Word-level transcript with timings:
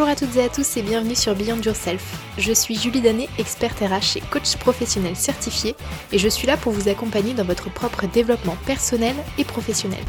Bonjour 0.00 0.12
à 0.12 0.16
toutes 0.16 0.36
et 0.36 0.44
à 0.44 0.48
tous 0.48 0.78
et 0.78 0.82
bienvenue 0.82 1.14
sur 1.14 1.34
Beyond 1.34 1.60
Yourself. 1.60 2.24
Je 2.38 2.54
suis 2.54 2.74
Julie 2.74 3.02
Danet, 3.02 3.28
experte 3.36 3.80
RH 3.80 4.16
et 4.16 4.22
coach 4.30 4.56
professionnel 4.56 5.14
certifié 5.14 5.76
et 6.10 6.16
je 6.16 6.26
suis 6.26 6.46
là 6.46 6.56
pour 6.56 6.72
vous 6.72 6.88
accompagner 6.88 7.34
dans 7.34 7.44
votre 7.44 7.70
propre 7.70 8.06
développement 8.06 8.56
personnel 8.64 9.14
et 9.36 9.44
professionnel. 9.44 10.02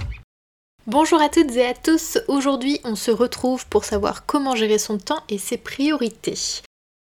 Bonjour 0.88 1.20
à 1.22 1.28
toutes 1.28 1.52
et 1.58 1.66
à 1.66 1.74
tous, 1.74 2.20
aujourd'hui 2.30 2.80
on 2.86 2.96
se 2.96 3.12
retrouve 3.12 3.68
pour 3.68 3.84
savoir 3.84 4.26
comment 4.26 4.56
gérer 4.56 4.78
son 4.78 4.98
temps 4.98 5.24
et 5.28 5.38
ses 5.38 5.58
priorités. 5.58 6.62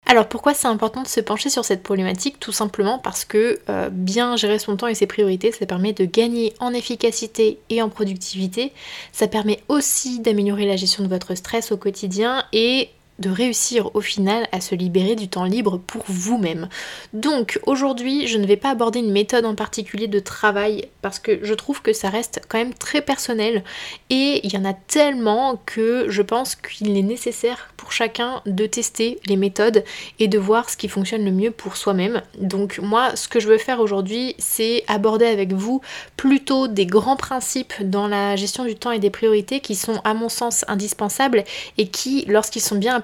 Alors 0.06 0.28
pourquoi 0.28 0.52
c'est 0.52 0.68
important 0.68 1.02
de 1.02 1.08
se 1.08 1.20
pencher 1.20 1.48
sur 1.48 1.64
cette 1.64 1.82
problématique? 1.82 2.38
Tout 2.38 2.52
simplement 2.52 2.98
parce 2.98 3.24
que 3.24 3.60
euh, 3.70 3.88
bien 3.90 4.36
gérer 4.36 4.58
son 4.58 4.76
temps 4.76 4.86
et 4.86 4.94
ses 4.94 5.06
priorités, 5.06 5.50
ça 5.50 5.64
permet 5.64 5.92
de 5.92 6.04
gagner 6.04 6.52
en 6.60 6.74
efficacité 6.74 7.58
et 7.70 7.80
en 7.80 7.88
productivité. 7.88 8.72
Ça 9.12 9.28
permet 9.28 9.60
aussi 9.68 10.20
d'améliorer 10.20 10.66
la 10.66 10.76
gestion 10.76 11.02
de 11.02 11.08
votre 11.08 11.34
stress 11.34 11.72
au 11.72 11.78
quotidien 11.78 12.44
et 12.52 12.90
de 13.18 13.30
réussir 13.30 13.94
au 13.94 14.00
final 14.00 14.46
à 14.52 14.60
se 14.60 14.74
libérer 14.74 15.14
du 15.14 15.28
temps 15.28 15.44
libre 15.44 15.78
pour 15.78 16.04
vous-même. 16.08 16.68
Donc 17.12 17.60
aujourd'hui, 17.64 18.26
je 18.26 18.38
ne 18.38 18.46
vais 18.46 18.56
pas 18.56 18.70
aborder 18.70 18.98
une 18.98 19.12
méthode 19.12 19.44
en 19.44 19.54
particulier 19.54 20.08
de 20.08 20.18
travail 20.18 20.88
parce 21.00 21.18
que 21.18 21.44
je 21.44 21.54
trouve 21.54 21.80
que 21.80 21.92
ça 21.92 22.10
reste 22.10 22.40
quand 22.48 22.58
même 22.58 22.74
très 22.74 23.02
personnel 23.02 23.62
et 24.10 24.40
il 24.42 24.52
y 24.52 24.58
en 24.58 24.64
a 24.64 24.74
tellement 24.74 25.60
que 25.64 26.06
je 26.08 26.22
pense 26.22 26.56
qu'il 26.56 26.96
est 26.96 27.02
nécessaire 27.02 27.72
chacun 27.92 28.42
de 28.46 28.66
tester 28.66 29.20
les 29.26 29.36
méthodes 29.36 29.84
et 30.18 30.28
de 30.28 30.38
voir 30.38 30.68
ce 30.68 30.76
qui 30.76 30.88
fonctionne 30.88 31.24
le 31.24 31.30
mieux 31.30 31.50
pour 31.50 31.76
soi-même. 31.76 32.22
Donc 32.38 32.78
moi, 32.82 33.14
ce 33.16 33.28
que 33.28 33.40
je 33.40 33.48
veux 33.48 33.58
faire 33.58 33.80
aujourd'hui, 33.80 34.34
c'est 34.38 34.84
aborder 34.88 35.26
avec 35.26 35.52
vous 35.52 35.80
plutôt 36.16 36.66
des 36.68 36.86
grands 36.86 37.16
principes 37.16 37.74
dans 37.80 38.08
la 38.08 38.36
gestion 38.36 38.64
du 38.64 38.74
temps 38.74 38.90
et 38.90 38.98
des 38.98 39.10
priorités 39.10 39.60
qui 39.60 39.74
sont 39.74 40.00
à 40.04 40.14
mon 40.14 40.28
sens 40.28 40.64
indispensables 40.68 41.44
et 41.78 41.88
qui, 41.88 42.24
lorsqu'ils 42.26 42.60
sont 42.60 42.76
bien 42.76 42.94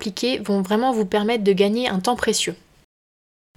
vont 0.45 0.63
vraiment 0.63 0.93
vous 0.93 1.05
permettre 1.05 1.45
de 1.45 1.53
gagner 1.53 1.89
un 1.89 2.01
temps 2.01 2.17
précieux. 2.17 2.55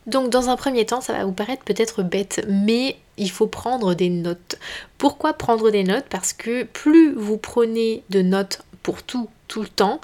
Donc 0.06 0.30
dans 0.30 0.50
un 0.50 0.58
premier 0.58 0.86
temps, 0.86 1.02
ça 1.02 1.14
va 1.14 1.24
vous 1.24 1.32
paraître 1.32 1.64
peut-être 1.64 2.04
bête, 2.04 2.46
mais 2.50 2.98
il 3.18 3.32
faut 3.32 3.48
prendre 3.48 3.94
des 3.94 4.10
notes. 4.10 4.58
Pourquoi 4.98 5.34
prendre 5.34 5.72
des 5.72 5.84
notes? 5.84 6.06
Parce 6.10 6.34
que 6.34 6.64
plus 6.64 7.14
vous 7.14 7.38
prenez 7.38 8.04
de 8.10 8.22
notes 8.22 8.64
pour 8.82 9.04
tout, 9.04 9.30
tout 9.48 9.62
le 9.62 9.70
temps, 9.70 10.02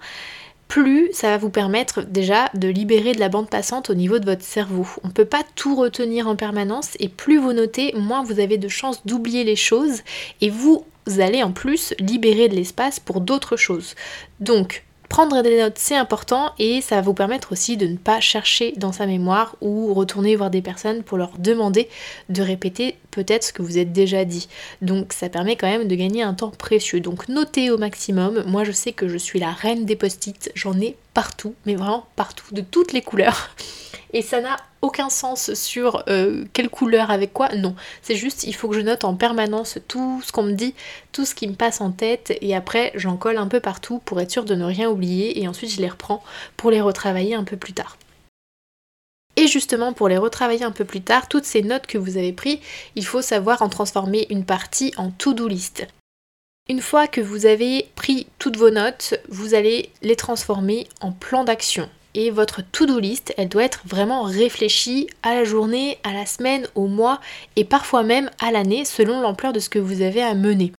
plus 0.69 1.09
ça 1.11 1.31
va 1.31 1.37
vous 1.37 1.49
permettre 1.49 2.03
déjà 2.03 2.49
de 2.53 2.69
libérer 2.69 3.13
de 3.13 3.19
la 3.19 3.27
bande 3.27 3.49
passante 3.49 3.89
au 3.89 3.95
niveau 3.95 4.19
de 4.19 4.25
votre 4.25 4.43
cerveau. 4.43 4.87
On 5.03 5.07
ne 5.09 5.13
peut 5.13 5.25
pas 5.25 5.43
tout 5.55 5.75
retenir 5.75 6.27
en 6.27 6.37
permanence 6.37 6.91
et 6.99 7.09
plus 7.09 7.37
vous 7.39 7.51
notez, 7.51 7.91
moins 7.97 8.23
vous 8.23 8.39
avez 8.39 8.57
de 8.57 8.69
chances 8.69 9.05
d'oublier 9.05 9.43
les 9.43 9.57
choses 9.57 10.03
et 10.39 10.49
vous 10.49 10.85
allez 11.17 11.43
en 11.43 11.51
plus 11.51 11.93
libérer 11.99 12.47
de 12.47 12.55
l'espace 12.55 12.99
pour 12.99 13.19
d'autres 13.19 13.57
choses. 13.57 13.95
Donc 14.39 14.85
Prendre 15.09 15.41
des 15.41 15.59
notes, 15.59 15.77
c'est 15.77 15.95
important 15.95 16.53
et 16.59 16.81
ça 16.81 16.95
va 16.95 17.01
vous 17.01 17.15
permettre 17.15 17.51
aussi 17.51 17.77
de 17.77 17.87
ne 17.87 17.97
pas 17.97 18.19
chercher 18.19 18.73
dans 18.77 18.91
sa 18.91 19.07
mémoire 19.07 19.55
ou 19.59 19.93
retourner 19.93 20.35
voir 20.35 20.51
des 20.51 20.61
personnes 20.61 21.01
pour 21.01 21.17
leur 21.17 21.31
demander 21.39 21.89
de 22.29 22.43
répéter 22.43 22.95
peut-être 23.09 23.43
ce 23.43 23.51
que 23.51 23.63
vous 23.63 23.79
êtes 23.79 23.91
déjà 23.91 24.23
dit. 24.23 24.47
Donc 24.83 25.11
ça 25.11 25.27
permet 25.27 25.55
quand 25.55 25.67
même 25.67 25.87
de 25.87 25.95
gagner 25.95 26.21
un 26.21 26.35
temps 26.35 26.51
précieux. 26.51 26.99
Donc 26.99 27.27
notez 27.27 27.71
au 27.71 27.77
maximum. 27.77 28.43
Moi 28.45 28.63
je 28.63 28.71
sais 28.71 28.93
que 28.93 29.09
je 29.09 29.17
suis 29.17 29.39
la 29.39 29.51
reine 29.51 29.85
des 29.85 29.95
post-it, 29.95 30.51
j'en 30.53 30.79
ai 30.79 30.95
partout, 31.15 31.55
mais 31.65 31.75
vraiment 31.75 32.05
partout, 32.15 32.53
de 32.53 32.61
toutes 32.61 32.93
les 32.93 33.01
couleurs 33.01 33.49
et 34.13 34.21
ça 34.21 34.41
n'a 34.41 34.57
aucun 34.81 35.09
sens 35.09 35.53
sur 35.53 36.03
euh, 36.07 36.45
quelle 36.53 36.69
couleur 36.69 37.11
avec 37.11 37.33
quoi. 37.33 37.49
Non, 37.55 37.75
c'est 38.01 38.15
juste 38.15 38.43
il 38.43 38.53
faut 38.53 38.69
que 38.69 38.75
je 38.75 38.81
note 38.81 39.03
en 39.03 39.15
permanence 39.15 39.77
tout 39.87 40.21
ce 40.23 40.31
qu'on 40.31 40.43
me 40.43 40.53
dit, 40.53 40.73
tout 41.11 41.25
ce 41.25 41.35
qui 41.35 41.47
me 41.47 41.55
passe 41.55 41.81
en 41.81 41.91
tête 41.91 42.37
et 42.41 42.55
après 42.55 42.91
j'en 42.95 43.17
colle 43.17 43.37
un 43.37 43.47
peu 43.47 43.59
partout 43.59 43.99
pour 44.05 44.19
être 44.21 44.31
sûr 44.31 44.45
de 44.45 44.55
ne 44.55 44.65
rien 44.65 44.89
oublier 44.89 45.41
et 45.41 45.47
ensuite 45.47 45.71
je 45.71 45.81
les 45.81 45.89
reprends 45.89 46.23
pour 46.57 46.71
les 46.71 46.81
retravailler 46.81 47.35
un 47.35 47.43
peu 47.43 47.57
plus 47.57 47.73
tard. 47.73 47.97
Et 49.35 49.47
justement, 49.47 49.93
pour 49.93 50.09
les 50.09 50.17
retravailler 50.17 50.65
un 50.65 50.71
peu 50.71 50.83
plus 50.83 50.99
tard, 50.99 51.29
toutes 51.29 51.45
ces 51.45 51.61
notes 51.61 51.87
que 51.87 51.97
vous 51.97 52.17
avez 52.17 52.33
prises, 52.33 52.59
il 52.95 53.05
faut 53.05 53.21
savoir 53.21 53.61
en 53.61 53.69
transformer 53.69 54.27
une 54.29 54.43
partie 54.43 54.91
en 54.97 55.11
to-do 55.11 55.47
list. 55.47 55.87
Une 56.67 56.81
fois 56.81 57.07
que 57.07 57.21
vous 57.21 57.45
avez 57.45 57.89
pris 57.95 58.27
toutes 58.37 58.57
vos 58.57 58.69
notes, 58.69 59.15
vous 59.29 59.53
allez 59.53 59.91
les 60.01 60.17
transformer 60.17 60.89
en 60.99 61.13
plan 61.13 61.45
d'action 61.45 61.89
et 62.15 62.31
votre 62.31 62.61
to-do 62.61 62.99
list, 62.99 63.33
elle 63.37 63.49
doit 63.49 63.63
être 63.63 63.81
vraiment 63.85 64.23
réfléchie 64.23 65.07
à 65.23 65.35
la 65.35 65.43
journée, 65.43 65.97
à 66.03 66.13
la 66.13 66.25
semaine, 66.25 66.67
au 66.75 66.87
mois 66.87 67.19
et 67.55 67.65
parfois 67.65 68.03
même 68.03 68.29
à 68.39 68.51
l'année 68.51 68.85
selon 68.85 69.21
l'ampleur 69.21 69.53
de 69.53 69.59
ce 69.59 69.69
que 69.69 69.79
vous 69.79 70.01
avez 70.01 70.21
à 70.21 70.33
mener. 70.33 70.71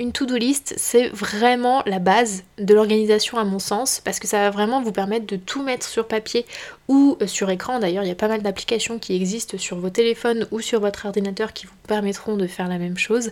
Une 0.00 0.10
to-do 0.10 0.36
list, 0.36 0.74
c'est 0.76 1.06
vraiment 1.10 1.84
la 1.86 2.00
base 2.00 2.42
de 2.58 2.74
l'organisation 2.74 3.38
à 3.38 3.44
mon 3.44 3.60
sens, 3.60 4.00
parce 4.04 4.18
que 4.18 4.26
ça 4.26 4.38
va 4.38 4.50
vraiment 4.50 4.82
vous 4.82 4.90
permettre 4.90 5.24
de 5.24 5.36
tout 5.36 5.62
mettre 5.62 5.86
sur 5.86 6.08
papier 6.08 6.46
ou 6.88 7.16
euh, 7.22 7.28
sur 7.28 7.48
écran. 7.48 7.78
D'ailleurs, 7.78 8.02
il 8.02 8.08
y 8.08 8.10
a 8.10 8.16
pas 8.16 8.26
mal 8.26 8.42
d'applications 8.42 8.98
qui 8.98 9.14
existent 9.14 9.56
sur 9.56 9.78
vos 9.78 9.90
téléphones 9.90 10.48
ou 10.50 10.60
sur 10.60 10.80
votre 10.80 11.06
ordinateur 11.06 11.52
qui 11.52 11.66
vous 11.66 11.76
permettront 11.86 12.36
de 12.36 12.48
faire 12.48 12.66
la 12.66 12.78
même 12.78 12.98
chose. 12.98 13.30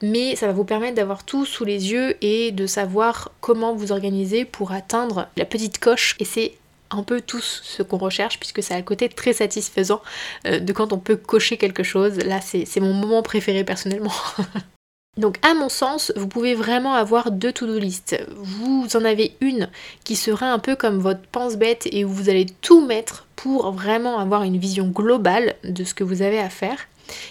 Mais 0.00 0.34
ça 0.34 0.46
va 0.46 0.54
vous 0.54 0.64
permettre 0.64 0.94
d'avoir 0.94 1.24
tout 1.24 1.44
sous 1.44 1.66
les 1.66 1.92
yeux 1.92 2.16
et 2.22 2.52
de 2.52 2.66
savoir 2.66 3.30
comment 3.42 3.74
vous 3.74 3.92
organiser 3.92 4.46
pour 4.46 4.72
atteindre 4.72 5.28
la 5.36 5.44
petite 5.44 5.78
coche. 5.78 6.16
Et 6.20 6.24
c'est 6.24 6.54
un 6.90 7.02
peu 7.02 7.20
tous 7.20 7.60
ce 7.64 7.82
qu'on 7.82 7.98
recherche 7.98 8.38
puisque 8.38 8.62
ça 8.62 8.74
a 8.74 8.78
le 8.78 8.84
côté 8.84 9.08
très 9.08 9.32
satisfaisant 9.32 10.02
euh, 10.46 10.58
de 10.58 10.72
quand 10.72 10.92
on 10.92 10.98
peut 10.98 11.16
cocher 11.16 11.56
quelque 11.56 11.82
chose. 11.82 12.16
Là, 12.18 12.40
c'est 12.40 12.80
mon 12.80 12.94
moment 12.94 13.22
préféré 13.22 13.64
personnellement. 13.64 14.12
Donc 15.16 15.38
à 15.42 15.52
mon 15.52 15.68
sens, 15.68 16.12
vous 16.14 16.28
pouvez 16.28 16.54
vraiment 16.54 16.94
avoir 16.94 17.32
deux 17.32 17.52
to-do 17.52 17.78
list. 17.78 18.16
Vous 18.36 18.86
en 18.94 19.04
avez 19.04 19.32
une 19.40 19.68
qui 20.04 20.14
sera 20.14 20.46
un 20.52 20.60
peu 20.60 20.76
comme 20.76 20.98
votre 20.98 21.22
pense-bête 21.32 21.88
et 21.90 22.04
où 22.04 22.08
vous 22.08 22.28
allez 22.30 22.46
tout 22.60 22.86
mettre 22.86 23.26
pour 23.34 23.72
vraiment 23.72 24.20
avoir 24.20 24.44
une 24.44 24.58
vision 24.58 24.86
globale 24.86 25.56
de 25.64 25.82
ce 25.82 25.94
que 25.94 26.04
vous 26.04 26.22
avez 26.22 26.38
à 26.38 26.48
faire. 26.48 26.78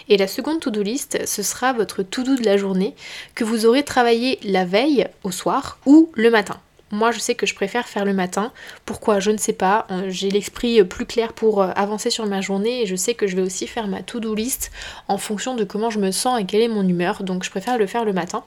Et 0.09 0.17
la 0.17 0.27
seconde 0.27 0.59
to-do 0.59 0.81
list, 0.81 1.25
ce 1.25 1.43
sera 1.43 1.71
votre 1.71 2.03
to-do 2.03 2.35
de 2.35 2.43
la 2.43 2.57
journée 2.57 2.93
que 3.35 3.45
vous 3.45 3.65
aurez 3.65 3.83
travaillé 3.83 4.39
la 4.43 4.65
veille 4.65 5.07
au 5.23 5.31
soir 5.31 5.77
ou 5.85 6.11
le 6.15 6.29
matin. 6.29 6.59
Moi, 6.91 7.11
je 7.11 7.19
sais 7.19 7.35
que 7.35 7.45
je 7.45 7.53
préfère 7.53 7.87
faire 7.87 8.05
le 8.05 8.13
matin. 8.13 8.51
Pourquoi? 8.85 9.19
Je 9.19 9.31
ne 9.31 9.37
sais 9.37 9.53
pas. 9.53 9.87
Euh, 9.91 10.05
j'ai 10.09 10.29
l'esprit 10.29 10.83
plus 10.83 11.05
clair 11.05 11.33
pour 11.33 11.61
euh, 11.61 11.71
avancer 11.75 12.09
sur 12.09 12.25
ma 12.25 12.41
journée 12.41 12.83
et 12.83 12.85
je 12.85 12.95
sais 12.95 13.13
que 13.13 13.27
je 13.27 13.35
vais 13.35 13.41
aussi 13.41 13.67
faire 13.67 13.87
ma 13.87 14.01
to-do 14.01 14.33
list 14.33 14.71
en 15.07 15.17
fonction 15.17 15.55
de 15.55 15.63
comment 15.63 15.89
je 15.89 15.99
me 15.99 16.11
sens 16.11 16.39
et 16.39 16.45
quelle 16.45 16.61
est 16.61 16.67
mon 16.67 16.87
humeur. 16.87 17.23
Donc, 17.23 17.43
je 17.43 17.49
préfère 17.49 17.77
le 17.77 17.87
faire 17.87 18.05
le 18.05 18.13
matin. 18.13 18.43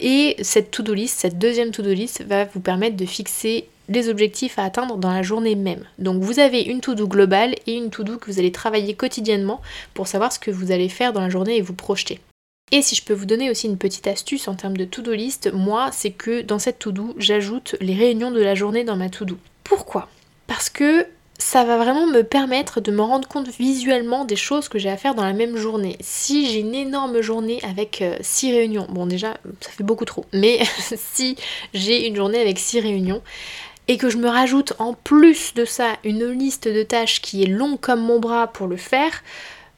Et 0.00 0.36
cette 0.40 0.70
to-do 0.70 0.94
list, 0.94 1.18
cette 1.18 1.38
deuxième 1.38 1.70
to-do 1.70 1.92
list, 1.92 2.22
va 2.26 2.44
vous 2.44 2.60
permettre 2.60 2.96
de 2.96 3.06
fixer 3.06 3.66
les 3.90 4.08
objectifs 4.08 4.58
à 4.58 4.64
atteindre 4.64 4.96
dans 4.96 5.12
la 5.12 5.22
journée 5.22 5.56
même. 5.56 5.84
Donc 5.98 6.22
vous 6.22 6.38
avez 6.38 6.62
une 6.62 6.80
to-do 6.80 7.08
globale 7.08 7.56
et 7.66 7.74
une 7.74 7.90
to-do 7.90 8.18
que 8.18 8.30
vous 8.30 8.38
allez 8.38 8.52
travailler 8.52 8.94
quotidiennement 8.94 9.60
pour 9.94 10.06
savoir 10.06 10.32
ce 10.32 10.38
que 10.38 10.50
vous 10.50 10.70
allez 10.70 10.88
faire 10.88 11.12
dans 11.12 11.20
la 11.20 11.28
journée 11.28 11.56
et 11.56 11.60
vous 11.60 11.74
projeter. 11.74 12.20
Et 12.72 12.82
si 12.82 12.94
je 12.94 13.02
peux 13.02 13.14
vous 13.14 13.26
donner 13.26 13.50
aussi 13.50 13.66
une 13.66 13.78
petite 13.78 14.06
astuce 14.06 14.46
en 14.46 14.54
termes 14.54 14.76
de 14.76 14.84
to-do 14.84 15.12
list, 15.12 15.50
moi, 15.52 15.90
c'est 15.92 16.12
que 16.12 16.42
dans 16.42 16.60
cette 16.60 16.78
to-do, 16.78 17.14
j'ajoute 17.18 17.74
les 17.80 17.94
réunions 17.94 18.30
de 18.30 18.40
la 18.40 18.54
journée 18.54 18.84
dans 18.84 18.96
ma 18.96 19.08
to-do. 19.08 19.36
Pourquoi? 19.64 20.08
Parce 20.46 20.70
que 20.70 21.06
ça 21.40 21.64
va 21.64 21.78
vraiment 21.78 22.06
me 22.06 22.22
permettre 22.22 22.80
de 22.80 22.92
me 22.92 23.00
rendre 23.00 23.26
compte 23.26 23.48
visuellement 23.48 24.24
des 24.24 24.36
choses 24.36 24.68
que 24.68 24.78
j'ai 24.78 24.90
à 24.90 24.96
faire 24.96 25.14
dans 25.14 25.24
la 25.24 25.32
même 25.32 25.56
journée. 25.56 25.96
Si 26.00 26.46
j'ai 26.46 26.60
une 26.60 26.74
énorme 26.74 27.22
journée 27.22 27.60
avec 27.62 28.04
6 28.20 28.50
euh, 28.52 28.56
réunions, 28.56 28.86
bon 28.90 29.06
déjà 29.06 29.38
ça 29.60 29.70
fait 29.70 29.82
beaucoup 29.82 30.04
trop, 30.04 30.26
mais 30.32 30.60
si 30.96 31.36
j'ai 31.72 32.06
une 32.06 32.14
journée 32.14 32.40
avec 32.40 32.58
6 32.58 32.80
réunions 32.80 33.22
et 33.88 33.96
que 33.96 34.10
je 34.10 34.18
me 34.18 34.28
rajoute 34.28 34.74
en 34.78 34.92
plus 34.92 35.54
de 35.54 35.64
ça 35.64 35.96
une 36.04 36.26
liste 36.30 36.68
de 36.68 36.82
tâches 36.82 37.22
qui 37.22 37.42
est 37.42 37.46
longue 37.46 37.80
comme 37.80 38.02
mon 38.02 38.20
bras 38.20 38.46
pour 38.46 38.66
le 38.66 38.76
faire, 38.76 39.22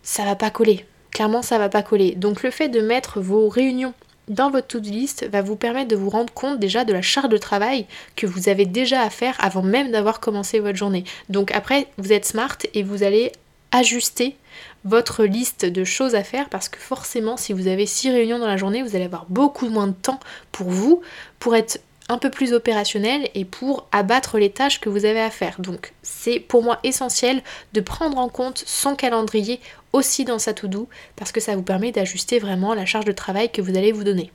ça 0.03 0.24
va 0.24 0.34
pas 0.34 0.50
coller 0.50 0.84
clairement 1.12 1.42
ça 1.42 1.59
va 1.59 1.68
pas 1.68 1.82
coller. 1.82 2.14
Donc 2.16 2.42
le 2.42 2.50
fait 2.50 2.68
de 2.68 2.80
mettre 2.80 3.20
vos 3.20 3.48
réunions 3.48 3.94
dans 4.28 4.50
votre 4.50 4.68
to-do 4.68 4.91
list 4.91 5.28
va 5.30 5.42
vous 5.42 5.56
permettre 5.56 5.88
de 5.88 5.97
vous 5.97 6.10
rendre 6.10 6.32
compte 6.32 6.59
déjà 6.59 6.84
de 6.84 6.92
la 6.92 7.03
charge 7.03 7.28
de 7.28 7.38
travail 7.38 7.86
que 8.16 8.26
vous 8.26 8.48
avez 8.48 8.66
déjà 8.66 9.03
à 9.03 9.10
faire 9.10 9.36
avant 9.41 9.62
même 9.62 9.91
d'avoir 9.91 10.20
commencé 10.20 10.60
votre 10.60 10.78
journée. 10.78 11.04
Donc 11.28 11.50
après, 11.53 11.88
vous 11.98 12.12
êtes 12.12 12.24
smart 12.24 12.56
et 12.74 12.82
vous 12.82 13.03
allez 13.03 13.32
ajuster 13.72 14.36
votre 14.84 15.24
liste 15.24 15.64
de 15.64 15.84
choses 15.84 16.14
à 16.14 16.22
faire 16.22 16.48
parce 16.48 16.68
que 16.68 16.78
forcément 16.78 17.36
si 17.36 17.53
vous 17.53 17.68
avez 17.68 17.86
6 17.86 18.10
réunions 18.10 18.38
dans 18.38 18.47
la 18.47 18.56
journée, 18.56 18.82
vous 18.82 18.94
allez 18.94 19.06
avoir 19.06 19.26
beaucoup 19.28 19.68
moins 19.68 19.88
de 19.88 19.92
temps 19.92 20.20
pour 20.53 20.68
vous, 20.68 21.00
pour 21.38 21.56
être 21.56 21.80
un 22.12 22.18
peu 22.18 22.30
plus 22.30 22.53
opérationnel 22.53 23.28
et 23.34 23.44
pour 23.44 23.88
abattre 23.91 24.38
les 24.38 24.50
tâches 24.50 24.80
que 24.80 24.88
vous 24.88 25.04
avez 25.04 25.20
à 25.20 25.30
faire. 25.30 25.60
Donc 25.60 25.92
c'est 26.03 26.41
pour 26.41 26.62
moi 26.62 26.78
essentiel 26.84 27.42
de 27.72 27.80
prendre 27.80 28.18
en 28.18 28.28
compte 28.28 28.62
son 28.66 28.94
calendrier 28.94 29.60
aussi 29.92 30.24
dans 30.24 30.38
sa 30.38 30.53
to-do 30.53 30.88
parce 31.16 31.32
que 31.32 31.41
ça 31.41 31.56
vous 31.56 31.62
permet 31.62 31.91
d'ajuster 31.91 32.38
vraiment 32.38 32.74
la 32.74 32.86
charge 32.86 33.06
de 33.06 33.12
travail 33.12 33.50
que 33.50 33.62
vous 33.62 33.76
allez 33.76 33.92
vous 33.92 34.04
donner. 34.04 34.30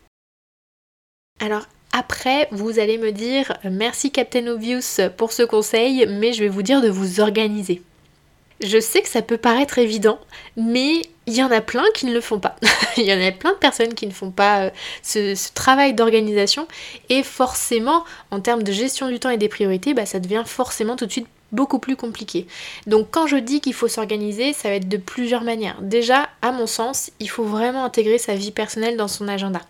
Alors 1.39 1.67
après, 1.93 2.47
vous 2.51 2.79
allez 2.79 2.97
me 2.97 3.11
dire 3.11 3.53
merci 3.63 4.11
Captain 4.11 4.47
Obvious 4.47 5.09
pour 5.15 5.31
ce 5.31 5.43
conseil, 5.43 6.07
mais 6.07 6.33
je 6.33 6.43
vais 6.43 6.49
vous 6.49 6.63
dire 6.63 6.81
de 6.81 6.89
vous 6.89 7.19
organiser. 7.19 7.81
Je 8.61 8.79
sais 8.79 9.01
que 9.01 9.09
ça 9.09 9.21
peut 9.21 9.37
paraître 9.37 9.77
évident, 9.77 10.19
mais 10.55 11.01
il 11.27 11.35
y 11.35 11.43
en 11.43 11.51
a 11.51 11.61
plein 11.61 11.83
qui 11.93 12.05
ne 12.05 12.13
le 12.13 12.21
font 12.21 12.39
pas. 12.39 12.55
il 12.97 13.03
y 13.03 13.13
en 13.13 13.21
a 13.21 13.31
plein 13.31 13.51
de 13.51 13.57
personnes 13.57 13.93
qui 13.93 14.07
ne 14.07 14.11
font 14.11 14.31
pas 14.31 14.63
euh, 14.63 14.69
ce, 15.03 15.53
travail 15.53 15.93
d'organisation 15.93 16.67
et 17.09 17.21
forcément, 17.21 18.03
en 18.31 18.39
termes 18.39 18.63
de 18.63 18.71
gestion 18.71 19.09
du 19.09 19.19
temps 19.19 19.29
et 19.29 19.37
des 19.37 19.49
priorités, 19.49 19.93
bah, 19.93 20.05
ça 20.05 20.19
devient 20.19 20.43
forcément 20.45 20.95
tout 20.95 21.05
de 21.05 21.11
suite 21.11 21.27
beaucoup 21.51 21.79
plus 21.79 21.95
compliqué. 21.95 22.47
Donc 22.87 23.07
quand 23.11 23.27
je 23.27 23.37
dis 23.37 23.61
qu'il 23.61 23.73
faut 23.73 23.87
s'organiser, 23.87 24.53
ça 24.53 24.69
va 24.69 24.75
être 24.75 24.89
de 24.89 24.97
plusieurs 24.97 25.43
manières. 25.43 25.77
Déjà, 25.81 26.27
à 26.41 26.51
mon 26.51 26.67
sens, 26.67 27.11
il 27.19 27.29
faut 27.29 27.43
vraiment 27.43 27.85
intégrer 27.85 28.17
sa 28.17 28.35
vie 28.35 28.51
personnelle 28.51 28.97
dans 28.97 29.07
son 29.07 29.27
agenda. 29.27 29.61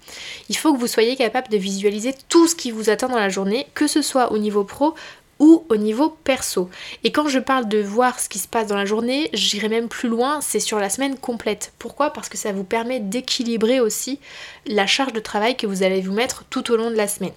Il 0.50 0.57
faut 0.57 0.74
que 0.74 0.80
vous 0.80 0.88
soyez 0.88 1.16
capable 1.16 1.50
de 1.50 1.57
visualiser 1.57 2.16
tout 2.30 2.48
ce 2.48 2.56
qui 2.56 2.72
vous 2.72 2.89
attend 2.89 3.10
dans 3.10 3.19
la 3.19 3.30
journée, 3.30 3.68
que 3.74 3.88
ce 3.88 4.01
soit 4.01 4.31
au 4.31 4.38
niveau 4.38 4.63
pro 4.63 4.95
ou 5.39 5.66
au 5.69 5.75
niveau 5.75 6.10
perso. 6.10 6.69
Et 7.04 7.12
quand 7.12 7.28
je 7.28 7.39
parle 7.39 7.68
de 7.68 7.80
voir 7.80 8.19
ce 8.19 8.30
qui 8.30 8.39
se 8.39 8.48
passe 8.48 8.68
dans 8.68 8.75
la 8.75 8.86
journée, 8.86 9.30
j'irai 9.34 9.69
même 9.69 9.88
plus 9.88 10.10
loin, 10.10 10.42
c'est 10.42 10.60
sur 10.60 10.80
la 10.80 10.89
semaine 10.89 11.18
complète. 11.18 11.74
Pourquoi? 11.80 12.12
Parce 12.12 12.30
que 12.30 12.38
ça 12.38 12.51
vous 12.51 12.63
permet 12.63 13.00
d'équilibrer 13.00 13.80
aussi 13.80 14.19
la 14.66 14.88
charge 14.88 15.13
de 15.13 15.19
travail 15.19 15.56
que 15.56 15.68
vous 15.68 15.84
allez 15.84 16.01
vous 16.01 16.13
mettre 16.13 16.44
tout 16.50 16.72
au 16.72 16.78
long 16.78 16.89
de 16.89 16.95
la 16.95 17.07
semaine. 17.07 17.34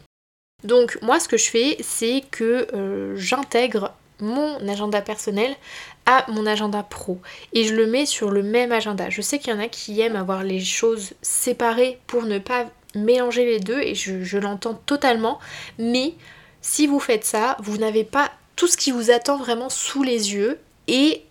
Donc 0.65 0.99
moi 1.03 1.21
ce 1.21 1.29
que 1.29 1.39
je 1.39 1.49
fais 1.49 1.77
c'est 1.81 2.23
que 2.31 2.67
euh, 2.75 3.17
j'intègre 3.17 3.95
mon 4.21 4.69
agenda 4.69 5.01
personnel 5.01 5.57
à 6.05 6.27
mon 6.31 6.45
agenda 6.45 6.83
pro 6.83 7.19
et 7.55 7.65
je 7.65 7.75
le 7.75 7.87
mets 7.87 8.05
sur 8.05 8.31
le 8.31 8.43
même 8.43 8.73
agenda. 8.73 9.09
Je 9.09 9.23
sais 9.23 9.39
qu'il 9.39 9.55
y 9.55 9.57
en 9.57 9.61
a 9.61 9.69
qui 9.69 10.01
aiment 10.01 10.17
avoir 10.17 10.43
les 10.43 10.61
choses 10.61 11.15
séparées 11.23 11.99
pour 12.07 12.25
ne 12.25 12.39
pas 12.39 12.67
mélanger 12.95 13.45
les 13.45 13.61
deux 13.61 13.81
et 13.81 13.95
je, 13.95 14.23
je 14.23 14.39
l'entends 14.39 14.75
totalement, 14.75 15.39
mais 15.79 16.15
si 16.63 16.87
vous 16.87 17.01
faites 17.01 17.25
ça, 17.25 17.57
vous 17.61 17.79
n'avez 17.79 18.05
pas 18.05 18.31
tout 18.57 18.67
ce 18.67 18.77
qui 18.77 18.91
vous 18.91 19.11
attend 19.11 19.37
vraiment 19.37 19.71
sous 19.71 20.03
les 20.03 20.35
yeux 20.35 20.59
et 20.87 21.23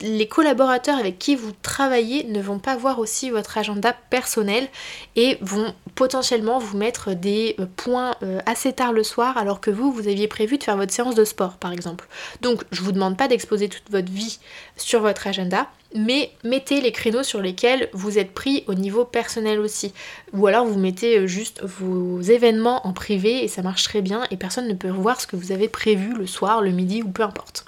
les 0.00 0.28
collaborateurs 0.28 0.98
avec 0.98 1.18
qui 1.18 1.36
vous 1.36 1.52
travaillez 1.62 2.24
ne 2.24 2.40
vont 2.40 2.58
pas 2.58 2.76
voir 2.76 2.98
aussi 2.98 3.30
votre 3.30 3.58
agenda 3.58 3.92
personnel 4.10 4.68
et 5.16 5.38
vont 5.40 5.74
potentiellement 5.98 6.60
vous 6.60 6.76
mettre 6.76 7.12
des 7.12 7.56
euh, 7.58 7.66
points 7.74 8.14
euh, 8.22 8.38
assez 8.46 8.72
tard 8.72 8.92
le 8.92 9.02
soir 9.02 9.36
alors 9.36 9.60
que 9.60 9.72
vous, 9.72 9.90
vous 9.90 10.06
aviez 10.06 10.28
prévu 10.28 10.56
de 10.56 10.62
faire 10.62 10.76
votre 10.76 10.92
séance 10.92 11.16
de 11.16 11.24
sport 11.24 11.56
par 11.56 11.72
exemple. 11.72 12.06
Donc 12.40 12.62
je 12.70 12.82
vous 12.82 12.92
demande 12.92 13.16
pas 13.16 13.26
d'exposer 13.26 13.68
toute 13.68 13.90
votre 13.90 14.08
vie 14.12 14.38
sur 14.76 15.00
votre 15.00 15.26
agenda, 15.26 15.66
mais 15.96 16.30
mettez 16.44 16.80
les 16.80 16.92
créneaux 16.92 17.24
sur 17.24 17.40
lesquels 17.40 17.88
vous 17.92 18.16
êtes 18.16 18.32
pris 18.32 18.62
au 18.68 18.74
niveau 18.74 19.04
personnel 19.04 19.58
aussi. 19.58 19.92
Ou 20.34 20.46
alors 20.46 20.66
vous 20.66 20.78
mettez 20.78 21.18
euh, 21.18 21.26
juste 21.26 21.64
vos 21.64 22.20
événements 22.20 22.86
en 22.86 22.92
privé 22.92 23.42
et 23.42 23.48
ça 23.48 23.62
marche 23.62 23.82
très 23.82 24.00
bien 24.00 24.22
et 24.30 24.36
personne 24.36 24.68
ne 24.68 24.74
peut 24.74 24.90
voir 24.90 25.20
ce 25.20 25.26
que 25.26 25.34
vous 25.34 25.50
avez 25.50 25.66
prévu 25.66 26.14
le 26.14 26.28
soir, 26.28 26.62
le 26.62 26.70
midi 26.70 27.02
ou 27.02 27.08
peu 27.08 27.24
importe. 27.24 27.64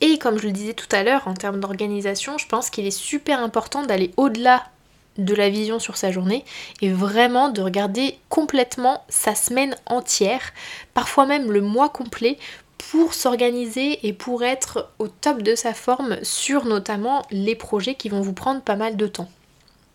Et 0.00 0.18
comme 0.18 0.40
je 0.40 0.46
le 0.48 0.52
disais 0.52 0.74
tout 0.74 0.88
à 0.90 1.04
l'heure, 1.04 1.28
en 1.28 1.34
termes 1.34 1.60
d'organisation, 1.60 2.36
je 2.36 2.48
pense 2.48 2.68
qu'il 2.68 2.84
est 2.84 2.90
super 2.90 3.38
important 3.38 3.86
d'aller 3.86 4.10
au-delà 4.16 4.64
de 5.18 5.34
la 5.34 5.48
vision 5.48 5.78
sur 5.78 5.96
sa 5.96 6.10
journée 6.10 6.44
et 6.80 6.90
vraiment 6.90 7.50
de 7.50 7.62
regarder 7.62 8.18
complètement 8.28 9.04
sa 9.08 9.34
semaine 9.34 9.76
entière, 9.86 10.52
parfois 10.94 11.26
même 11.26 11.50
le 11.50 11.60
mois 11.60 11.88
complet 11.88 12.38
pour 12.90 13.14
s'organiser 13.14 14.06
et 14.06 14.12
pour 14.12 14.42
être 14.42 14.90
au 14.98 15.08
top 15.08 15.42
de 15.42 15.54
sa 15.54 15.74
forme 15.74 16.16
sur 16.22 16.64
notamment 16.64 17.22
les 17.30 17.54
projets 17.54 17.94
qui 17.94 18.08
vont 18.08 18.20
vous 18.20 18.32
prendre 18.32 18.60
pas 18.60 18.76
mal 18.76 18.96
de 18.96 19.06
temps. 19.06 19.28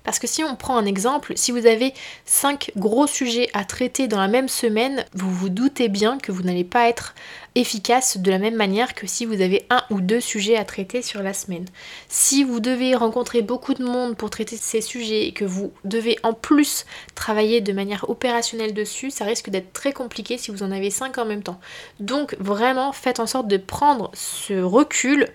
Parce 0.08 0.20
que 0.20 0.28
si 0.28 0.42
on 0.42 0.56
prend 0.56 0.78
un 0.78 0.86
exemple, 0.86 1.34
si 1.36 1.52
vous 1.52 1.66
avez 1.66 1.94
5 2.24 2.72
gros 2.78 3.08
sujets 3.08 3.50
à 3.52 3.66
traiter 3.66 4.08
dans 4.08 4.22
la 4.22 4.30
même 4.30 4.48
semaine, 4.48 5.04
vous 5.14 5.30
vous 5.30 5.50
doutez 5.50 5.90
bien 5.90 6.18
que 6.18 6.32
vous 6.32 6.44
n'allez 6.44 6.64
pas 6.64 6.88
être 6.88 7.14
efficace 7.56 8.18
de 8.18 8.32
la 8.32 8.40
même 8.40 8.56
manière 8.56 8.96
que 8.96 9.06
si 9.06 9.26
vous 9.26 9.42
avez 9.42 9.66
un 9.70 9.82
ou 9.90 10.00
deux 10.00 10.22
sujets 10.22 10.56
à 10.56 10.64
traiter 10.64 11.02
sur 11.02 11.22
la 11.22 11.34
semaine. 11.34 11.66
Si 12.08 12.46
vous 12.46 12.62
devez 12.62 12.96
rencontrer 12.96 13.42
beaucoup 13.42 13.74
de 13.74 13.84
monde 13.84 14.16
pour 14.16 14.30
traiter 14.30 14.56
ces 14.56 14.80
sujets 14.80 15.28
et 15.28 15.34
que 15.34 15.44
vous 15.44 15.74
devez 15.84 16.18
en 16.24 16.32
plus 16.32 16.86
travailler 17.14 17.60
de 17.60 17.74
manière 17.74 18.10
opérationnelle 18.10 18.74
dessus, 18.74 19.12
ça 19.12 19.26
risque 19.26 19.50
d'être 19.50 19.74
très 19.74 19.92
compliqué 19.92 20.38
si 20.38 20.52
vous 20.52 20.64
en 20.64 20.72
avez 20.72 20.90
5 20.90 21.18
en 21.18 21.26
même 21.26 21.44
temps. 21.44 21.60
Donc 22.00 22.34
vraiment 22.40 22.94
faites 22.94 23.20
en 23.20 23.28
sorte 23.28 23.50
de 23.50 23.58
prendre 23.58 24.12
ce 24.14 24.54
recul 24.62 25.28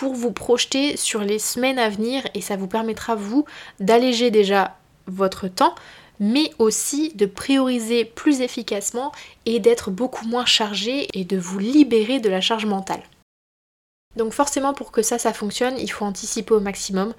pour 0.00 0.14
vous 0.14 0.32
projeter 0.32 0.96
sur 0.96 1.20
les 1.20 1.38
semaines 1.38 1.78
à 1.78 1.90
venir 1.90 2.22
et 2.32 2.40
ça 2.40 2.56
vous 2.56 2.66
permettra 2.66 3.16
vous 3.16 3.44
d'alléger 3.80 4.30
déjà 4.30 4.78
votre 5.06 5.46
temps 5.46 5.74
mais 6.18 6.50
aussi 6.58 7.12
de 7.16 7.26
prioriser 7.26 8.06
plus 8.06 8.40
efficacement 8.40 9.12
et 9.44 9.60
d'être 9.60 9.90
beaucoup 9.90 10.26
moins 10.26 10.46
chargé 10.46 11.06
et 11.12 11.24
de 11.24 11.36
vous 11.36 11.58
libérer 11.58 12.18
de 12.18 12.30
la 12.30 12.40
charge 12.40 12.64
mentale. 12.64 13.02
Donc 14.16 14.32
forcément 14.32 14.72
pour 14.72 14.90
que 14.90 15.02
ça 15.02 15.18
ça 15.18 15.34
fonctionne, 15.34 15.78
il 15.78 15.92
faut 15.92 16.06
anticiper 16.06 16.54
au 16.54 16.60
maximum. 16.60 17.12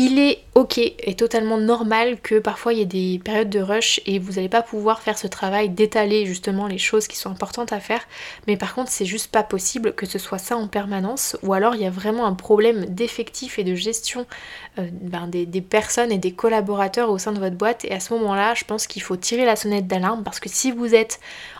Il 0.00 0.20
est 0.20 0.44
ok 0.54 0.78
et 0.78 1.16
totalement 1.16 1.58
normal 1.58 2.20
que 2.20 2.38
parfois 2.38 2.72
il 2.72 2.78
y 2.78 2.82
ait 2.82 2.86
des 2.86 3.20
périodes 3.24 3.50
de 3.50 3.58
rush 3.58 4.00
et 4.06 4.20
vous 4.20 4.34
n'allez 4.34 4.48
pas 4.48 4.62
pouvoir 4.62 5.02
faire 5.02 5.18
ce 5.18 5.26
travail 5.26 5.70
d'étaler 5.70 6.24
justement 6.24 6.68
les 6.68 6.78
choses 6.78 7.08
qui 7.08 7.16
sont 7.16 7.32
importantes 7.32 7.72
à 7.72 7.80
faire. 7.80 8.02
Mais 8.46 8.56
par 8.56 8.76
contre, 8.76 8.92
c'est 8.92 9.04
juste 9.04 9.32
pas 9.32 9.42
possible 9.42 9.92
que 9.92 10.06
ce 10.06 10.20
soit 10.20 10.38
ça 10.38 10.56
en 10.56 10.68
permanence 10.68 11.36
ou 11.42 11.52
alors 11.52 11.74
il 11.74 11.80
y 11.80 11.84
a 11.84 11.90
vraiment 11.90 12.26
un 12.26 12.34
problème 12.34 12.84
d'effectif 12.84 13.58
et 13.58 13.64
de 13.64 13.74
gestion 13.74 14.24
euh, 14.78 14.88
ben, 14.92 15.26
des, 15.26 15.46
des, 15.46 15.62
personnes 15.62 16.12
et 16.12 16.18
des 16.18 16.30
collaborateurs 16.30 17.10
au 17.10 17.18
sein 17.18 17.32
de 17.32 17.40
votre 17.40 17.56
boîte. 17.56 17.84
Et 17.84 17.90
à 17.90 17.98
ce 17.98 18.14
moment-là, 18.14 18.54
je 18.54 18.62
pense 18.62 18.86
qu'il 18.86 19.02
faut 19.02 19.16
tirer 19.16 19.44
la 19.44 19.56
sonnette 19.56 19.88
d'alarme 19.88 20.22
parce 20.22 20.38
que 20.38 20.48
si 20.48 20.70
vous 20.70 20.94
êtes 20.94 21.18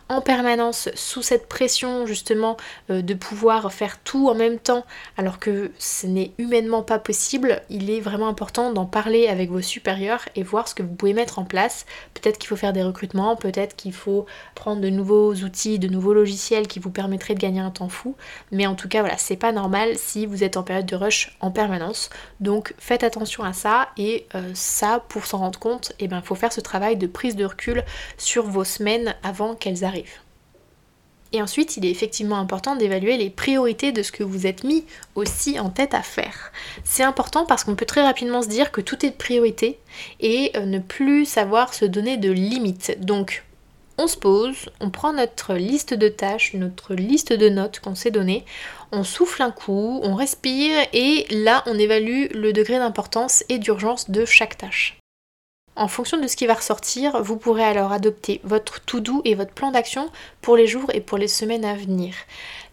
en 0.09 0.21
permanence 0.21 0.89
sous 0.95 1.23
cette 1.23 1.49
pression 1.49 2.07
justement 2.07 2.57
euh, 2.91 3.03
de 3.03 3.15
pouvoir 3.15 3.73
faire 3.73 3.99
tout 3.99 4.29
en 4.29 4.35
même 4.35 4.59
temps 4.59 4.85
alors 5.17 5.39
que 5.39 5.71
ce 5.79 6.07
n'est 6.07 6.33
humainement 6.39 6.83
pas 6.83 6.99
possible, 6.99 7.63
il 7.69 7.91
est 7.91 8.01
vraiment 8.01 8.29
important 8.29 8.73
d'en 8.73 8.87
parler 8.87 9.29
avec 9.29 9.51
vos 9.51 9.61
supérieurs 9.61 10.25
et 10.35 10.43
voir 10.43 10.69
ce 10.69 10.75
que 10.75 10.83
vous 10.83 10.95
pouvez 10.95 11.13
mettre 11.13 11.39
en 11.39 11.45
place. 11.45 11.85
Peut-être 12.15 12.39
qu'il 12.39 12.49
faut 12.49 12.57
faire 12.57 12.73
des 12.73 12.83
recrutements, 12.83 13.37
peut-être 13.37 13.77
qu'il 13.77 13.93
faut 13.93 14.27
prendre 14.55 14.81
de 14.81 14.89
nouveaux 14.89 15.35
outils, 15.35 15.79
de 15.79 15.89
nouveaux 15.89 16.15
logiciels 16.15 16.69
qui 16.69 16.79
vous 16.79 16.91
permettraient 16.91 17.35
de 17.35 17.41
gagner 17.41 17.61
un 17.61 17.71
temps 17.71 17.89
fou. 17.89 18.17
Mais 18.51 18.67
en 18.67 18.75
tout 18.75 18.89
cas 18.89 19.01
voilà, 19.01 19.19
c'est 19.19 19.37
pas 19.37 19.53
normal 19.53 19.97
si 19.97 20.27
vous 20.27 20.43
êtes 20.45 20.57
en 20.57 20.63
période 20.63 20.87
de 20.87 20.97
rush 20.97 21.37
en 21.41 21.51
permanence. 21.51 22.11
Donc 22.41 22.75
faites 22.79 23.05
attention 23.05 23.45
à 23.45 23.53
ça 23.53 23.89
et 23.97 24.27
euh, 24.35 24.51
ça 24.55 25.05
pour 25.09 25.27
s'en 25.27 25.39
rendre 25.39 25.59
compte, 25.59 25.93
il 25.99 26.05
eh 26.05 26.09
ben, 26.09 26.23
faut 26.23 26.35
faire 26.35 26.53
ce 26.53 26.61
travail 26.61 26.97
de 26.97 27.07
prise 27.07 27.37
de 27.37 27.45
recul 27.45 27.85
sur 28.17 28.45
vos 28.45 28.65
semaines 28.65 29.15
avant 29.23 29.55
qu'elles 29.55 29.85
arrivent. 29.85 29.98
Et 31.33 31.43
ensuite, 31.43 31.77
il 31.77 31.85
est 31.85 31.91
effectivement 31.91 32.39
important 32.39 32.75
d'évaluer 32.75 33.19
les 33.19 33.29
priorités 33.29 33.93
de 33.93 34.03
ce 34.03 34.13
que 34.13 34.23
vous 34.23 34.47
êtes 34.47 34.65
mis 34.65 34.85
aussi 35.15 35.61
en 35.61 35.69
tête 35.69 35.93
à 35.93 36.03
faire. 36.03 36.53
C'est 36.85 37.03
important 37.03 37.45
parce 37.45 37.65
qu'on 37.65 37.75
peut 37.75 37.85
très 37.85 38.03
rapidement 38.03 38.43
se 38.43 38.49
dire 38.49 38.73
que 38.73 38.81
tout 38.81 39.05
est 39.05 39.11
de 39.11 39.15
priorité 39.15 39.79
et 40.21 40.53
euh, 40.57 40.65
ne 40.65 40.79
plus 40.79 41.27
savoir 41.27 41.75
se 41.75 41.85
donner 41.85 42.17
de 42.17 42.31
limites. 42.31 42.97
Donc, 43.01 43.45
on 43.99 44.07
se 44.07 44.17
pose, 44.17 44.71
on 44.81 44.91
prend 44.91 45.13
notre 45.13 45.55
liste 45.55 45.93
de 45.93 46.09
tâches, 46.09 46.55
notre 46.55 46.95
liste 46.95 47.33
de 47.33 47.49
notes 47.49 47.81
qu'on 47.81 47.97
s'est 47.97 48.13
donné, 48.13 48.45
on 48.93 49.03
souffle 49.03 49.43
un 49.43 49.51
coup, 49.51 50.01
on 50.05 50.15
respire 50.15 50.87
et 50.93 51.27
là 51.31 51.65
on 51.67 51.77
évalue 51.77 52.27
le 52.33 52.53
degré 52.53 52.79
d'importance 52.79 53.45
et 53.49 53.59
d'urgence 53.59 54.09
de 54.09 54.25
chaque 54.25 54.57
tâche. 54.57 54.99
En 55.79 55.87
fonction 55.87 56.21
de 56.21 56.27
ce 56.27 56.35
qui 56.35 56.49
va 56.49 56.55
ressortir, 56.55 57.23
vous 57.23 57.37
pourrez 57.37 57.63
alors 57.63 57.93
adopter 57.93 58.41
votre 58.43 58.81
to-do 58.81 59.23
et 59.25 59.37
votre 59.37 59.53
plan 59.53 59.71
d'action 59.71 60.11
pour 60.43 60.57
les 60.57 60.67
jours 60.67 60.91
et 60.93 61.01
pour 61.01 61.19
les 61.19 61.29
semaines 61.29 61.65
à 61.65 61.75
venir. 61.75 62.15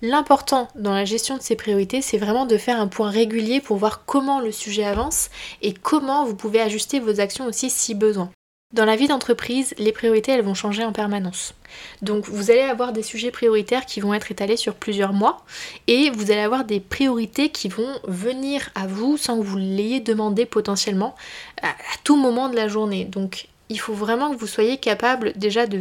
L'important 0.01 0.69
dans 0.73 0.91
la 0.91 1.05
gestion 1.05 1.37
de 1.37 1.41
ces 1.43 1.55
priorités, 1.55 2.01
c'est 2.01 2.17
vraiment 2.17 2.47
de 2.47 2.57
faire 2.57 2.81
un 2.81 2.87
point 2.87 3.11
régulier 3.11 3.61
pour 3.61 3.77
voir 3.77 4.05
comment 4.05 4.39
le 4.39 4.51
sujet 4.51 4.85
avance 4.85 5.29
et 5.61 5.71
comment 5.71 6.25
vous 6.25 6.35
pouvez 6.35 6.61
ajuster 6.61 6.99
vos 6.99 7.19
actions 7.19 7.45
aussi 7.45 7.69
si 7.69 7.93
besoin. 7.93 8.31
Dans 8.75 8.83
la 8.83 8.97
vie 8.97 9.07
d'entreprise, 9.07 9.73
les 9.77 9.93
priorités, 9.93 10.33
elles 10.33 10.43
vont 10.43 10.53
changer 10.53 10.83
en 10.83 10.91
permanence. 10.91 11.53
Donc 12.01 12.27
vous 12.27 12.51
allez 12.51 12.59
avoir 12.59 12.91
des 12.91 13.03
sujets 13.03 13.31
prioritaires 13.31 13.85
qui 13.85 14.01
vont 14.01 14.13
être 14.13 14.29
étalés 14.33 14.57
sur 14.57 14.75
plusieurs 14.75 15.13
mois 15.13 15.45
et 15.87 16.09
vous 16.09 16.29
allez 16.29 16.41
avoir 16.41 16.65
des 16.65 16.81
priorités 16.81 17.47
qui 17.47 17.69
vont 17.69 17.97
venir 18.03 18.69
à 18.75 18.85
vous 18.85 19.15
sans 19.15 19.39
que 19.39 19.45
vous 19.45 19.55
l'ayez 19.55 20.01
demandé 20.01 20.45
potentiellement 20.45 21.15
à, 21.61 21.73
tout 22.03 22.17
moment 22.17 22.49
de 22.49 22.57
la 22.57 22.67
journée. 22.67 23.05
Donc 23.05 23.47
il 23.69 23.79
faut 23.79 23.93
vraiment 23.93 24.29
que 24.31 24.35
vous 24.35 24.45
soyez 24.45 24.75
capable 24.75 25.31
déjà 25.37 25.67
de, 25.67 25.79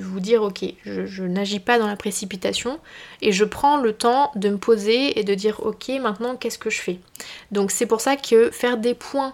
vous 0.00 0.18
dire 0.18 0.42
ok, 0.42 0.64
je, 0.84 1.06
je 1.06 1.22
n'agis 1.22 1.60
pas 1.60 1.78
dans 1.78 1.86
la 1.86 1.96
précipitation 1.96 2.80
et 3.20 3.30
je 3.30 3.44
prends 3.44 3.76
le 3.76 3.92
temps 3.92 4.32
de 4.34 4.48
me 4.48 4.58
poser 4.58 5.16
et 5.16 5.22
de 5.22 5.34
dire 5.34 5.60
ok, 5.64 5.90
maintenant 6.00 6.34
qu'est-ce 6.34 6.58
que 6.58 6.70
je 6.70 6.80
fais? 6.80 6.98
Donc 7.52 7.70
c'est 7.70 7.86
pour 7.86 8.00
ça 8.00 8.16
que 8.16 8.50
faire 8.50 8.78
des 8.78 8.94
points 8.94 9.32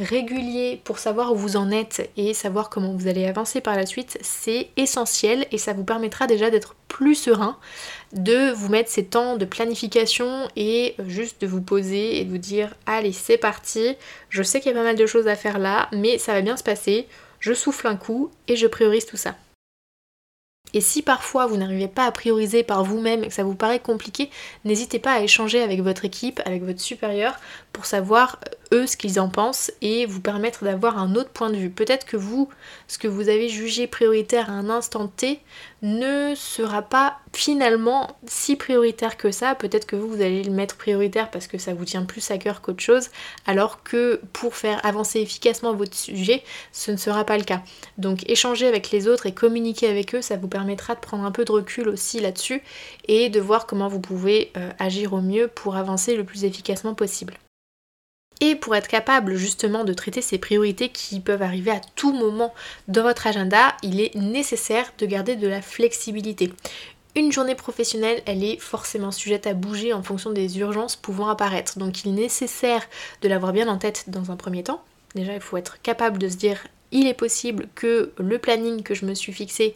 régulier 0.00 0.80
pour 0.84 0.98
savoir 0.98 1.32
où 1.32 1.36
vous 1.36 1.56
en 1.56 1.70
êtes 1.70 2.10
et 2.16 2.34
savoir 2.34 2.70
comment 2.70 2.92
vous 2.94 3.06
allez 3.06 3.26
avancer 3.26 3.60
par 3.60 3.76
la 3.76 3.86
suite, 3.86 4.18
c'est 4.22 4.68
essentiel 4.76 5.46
et 5.52 5.58
ça 5.58 5.72
vous 5.72 5.84
permettra 5.84 6.26
déjà 6.26 6.50
d'être 6.50 6.74
plus 6.88 7.14
serein, 7.14 7.58
de 8.12 8.50
vous 8.52 8.68
mettre 8.68 8.90
ces 8.90 9.04
temps 9.04 9.36
de 9.36 9.44
planification 9.44 10.48
et 10.56 10.94
juste 11.06 11.40
de 11.40 11.46
vous 11.46 11.62
poser 11.62 12.18
et 12.18 12.24
de 12.24 12.30
vous 12.30 12.38
dire 12.38 12.74
allez 12.86 13.12
c'est 13.12 13.38
parti, 13.38 13.96
je 14.28 14.42
sais 14.42 14.60
qu'il 14.60 14.72
y 14.72 14.74
a 14.74 14.78
pas 14.78 14.84
mal 14.84 14.96
de 14.96 15.06
choses 15.06 15.28
à 15.28 15.36
faire 15.36 15.58
là, 15.58 15.88
mais 15.92 16.18
ça 16.18 16.32
va 16.32 16.40
bien 16.40 16.56
se 16.56 16.64
passer, 16.64 17.06
je 17.38 17.52
souffle 17.52 17.86
un 17.86 17.96
coup 17.96 18.30
et 18.48 18.56
je 18.56 18.66
priorise 18.66 19.06
tout 19.06 19.16
ça. 19.16 19.36
Et 20.74 20.80
si 20.80 21.02
parfois 21.02 21.46
vous 21.46 21.56
n'arrivez 21.56 21.88
pas 21.88 22.04
à 22.04 22.12
prioriser 22.12 22.62
par 22.62 22.84
vous-même 22.84 23.24
et 23.24 23.28
que 23.28 23.34
ça 23.34 23.44
vous 23.44 23.54
paraît 23.54 23.80
compliqué, 23.80 24.30
n'hésitez 24.64 24.98
pas 24.98 25.12
à 25.12 25.20
échanger 25.20 25.62
avec 25.62 25.82
votre 25.82 26.04
équipe, 26.04 26.40
avec 26.44 26.64
votre 26.64 26.80
supérieur, 26.80 27.34
pour 27.72 27.86
savoir 27.86 28.38
eux 28.72 28.86
ce 28.86 28.96
qu'ils 28.96 29.20
en 29.20 29.28
pensent 29.28 29.72
et 29.82 30.06
vous 30.06 30.20
permettre 30.20 30.64
d'avoir 30.64 30.98
un 30.98 31.14
autre 31.14 31.30
point 31.30 31.50
de 31.50 31.56
vue. 31.56 31.70
Peut-être 31.70 32.06
que 32.06 32.16
vous, 32.16 32.48
ce 32.88 32.98
que 32.98 33.08
vous 33.08 33.28
avez 33.28 33.48
jugé 33.48 33.86
prioritaire 33.86 34.50
à 34.50 34.54
un 34.54 34.70
instant 34.70 35.08
T 35.08 35.40
ne 35.82 36.34
sera 36.34 36.82
pas 36.82 37.18
finalement 37.40 38.18
si 38.26 38.54
prioritaire 38.54 39.16
que 39.16 39.30
ça. 39.30 39.54
Peut-être 39.54 39.86
que 39.86 39.96
vous, 39.96 40.08
vous 40.08 40.20
allez 40.20 40.44
le 40.44 40.52
mettre 40.52 40.76
prioritaire 40.76 41.30
parce 41.30 41.46
que 41.46 41.56
ça 41.56 41.72
vous 41.72 41.86
tient 41.86 42.04
plus 42.04 42.30
à 42.30 42.36
cœur 42.36 42.60
qu'autre 42.60 42.82
chose, 42.82 43.08
alors 43.46 43.82
que 43.82 44.20
pour 44.34 44.54
faire 44.54 44.84
avancer 44.84 45.20
efficacement 45.20 45.72
votre 45.72 45.96
sujet, 45.96 46.42
ce 46.70 46.90
ne 46.90 46.98
sera 46.98 47.24
pas 47.24 47.38
le 47.38 47.44
cas. 47.44 47.62
Donc 47.96 48.28
échanger 48.28 48.66
avec 48.66 48.90
les 48.90 49.08
autres 49.08 49.24
et 49.24 49.32
communiquer 49.32 49.88
avec 49.88 50.14
eux, 50.14 50.20
ça 50.20 50.36
vous 50.36 50.48
permettra 50.48 50.94
de 50.94 51.00
prendre 51.00 51.24
un 51.24 51.32
peu 51.32 51.46
de 51.46 51.52
recul 51.52 51.88
aussi 51.88 52.20
là-dessus 52.20 52.62
et 53.08 53.30
de 53.30 53.40
voir 53.40 53.66
comment 53.66 53.88
vous 53.88 54.00
pouvez 54.00 54.52
euh, 54.58 54.70
agir 54.78 55.14
au 55.14 55.22
mieux 55.22 55.48
pour 55.48 55.76
avancer 55.76 56.16
le 56.16 56.24
plus 56.24 56.44
efficacement 56.44 56.92
possible. 56.92 57.38
Et 58.42 58.54
pour 58.54 58.74
être 58.74 58.88
capable 58.88 59.34
justement 59.36 59.84
de 59.84 59.94
traiter 59.94 60.20
ces 60.20 60.38
priorités 60.38 60.90
qui 60.90 61.20
peuvent 61.20 61.42
arriver 61.42 61.70
à 61.70 61.80
tout 61.94 62.12
moment 62.12 62.52
dans 62.88 63.02
votre 63.02 63.26
agenda, 63.26 63.76
il 63.82 64.00
est 64.00 64.14
nécessaire 64.14 64.92
de 64.98 65.06
garder 65.06 65.36
de 65.36 65.48
la 65.48 65.62
flexibilité. 65.62 66.52
Une 67.16 67.32
journée 67.32 67.56
professionnelle, 67.56 68.22
elle 68.24 68.44
est 68.44 68.60
forcément 68.60 69.10
sujette 69.10 69.48
à 69.48 69.54
bouger 69.54 69.92
en 69.92 70.02
fonction 70.02 70.30
des 70.30 70.58
urgences 70.60 70.94
pouvant 70.94 71.28
apparaître. 71.28 71.78
Donc 71.78 72.04
il 72.04 72.10
est 72.10 72.22
nécessaire 72.22 72.82
de 73.22 73.28
l'avoir 73.28 73.52
bien 73.52 73.66
en 73.66 73.78
tête 73.78 74.04
dans 74.08 74.30
un 74.30 74.36
premier 74.36 74.62
temps. 74.62 74.82
Déjà, 75.16 75.34
il 75.34 75.40
faut 75.40 75.56
être 75.56 75.82
capable 75.82 76.18
de 76.18 76.28
se 76.28 76.36
dire 76.36 76.64
il 76.92 77.08
est 77.08 77.14
possible 77.14 77.66
que 77.74 78.12
le 78.18 78.38
planning 78.38 78.82
que 78.82 78.94
je 78.94 79.06
me 79.06 79.14
suis 79.14 79.32
fixé 79.32 79.74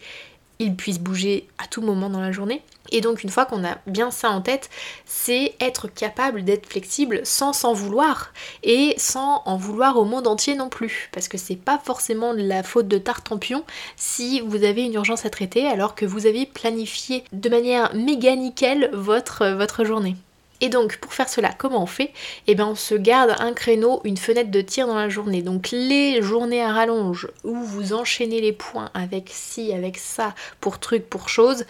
il 0.61 0.76
puisse 0.76 1.00
bouger 1.00 1.49
à 1.59 1.67
tout 1.67 1.83
moment 1.83 2.11
dans 2.11 2.21
la 2.21 2.33
journée. 2.33 2.62
Et 2.91 3.00
donc 3.00 3.23
une 3.23 3.31
fois 3.31 3.47
qu'on 3.47 3.64
a 3.64 3.79
bien 3.87 4.11
ça 4.11 4.31
en 4.31 4.41
tête, 4.41 4.71
c'est 5.07 5.55
être 5.61 5.88
capable 5.88 6.45
d'être 6.45 6.67
flexible 6.67 7.21
sans 7.25 7.53
s'en 7.53 7.73
vouloir 7.73 8.33
et 8.62 8.95
sans 8.99 9.43
en 9.47 9.57
vouloir 9.57 9.97
au 9.97 10.05
monde 10.05 10.26
entier 10.26 10.55
non 10.55 10.69
plus. 10.69 11.09
Parce 11.12 11.29
que 11.29 11.38
c'est 11.38 11.57
pas 11.57 11.81
forcément 11.83 12.33
la 12.33 12.62
faute 12.62 12.88
de 12.88 12.99
Tartampion 12.99 13.64
si 13.97 14.41
vous 14.41 14.64
avez 14.64 14.83
une 14.83 14.95
urgence 14.95 15.25
à 15.25 15.31
traiter 15.31 15.67
alors 15.67 15.95
que 15.95 16.07
vous 16.07 16.26
avez 16.26 16.47
planifié 16.47 17.25
de 17.33 17.49
manière 17.49 17.95
méga 17.95 18.37
nickel 18.37 18.91
votre, 18.93 19.47
votre 19.49 19.85
journée. 19.85 20.17
Et 20.61 20.69
donc 20.69 20.99
pour 20.99 21.12
faire 21.12 21.29
cela, 21.29 21.50
comment 21.57 21.83
on 21.83 21.87
fait? 21.87 22.12
Eh 22.47 22.55
bien 22.55 22.67
on 22.67 22.75
se 22.75 22.95
garde 22.95 23.35
un 23.38 23.53
créneau, 23.53 24.00
une 24.05 24.17
fenêtre 24.17 24.50
de 24.50 24.61
tir 24.61 24.87
dans 24.87 24.95
la 24.95 25.09
journée. 25.09 25.43
Donc 25.43 25.71
les 25.73 26.23
journées 26.23 26.62
à 26.62 26.73
rallonge 26.73 27.29
où 27.43 27.55
vous 27.55 27.93
enchaînez 27.93 28.41
les 28.41 28.53
points 28.53 28.91
avec 28.95 29.31
ci, 29.33 29.73
avec 29.73 29.99
ça, 29.99 30.35
pour 30.61 30.79
truc, 30.79 31.09
pour 31.11 31.29
chose, 31.29 31.64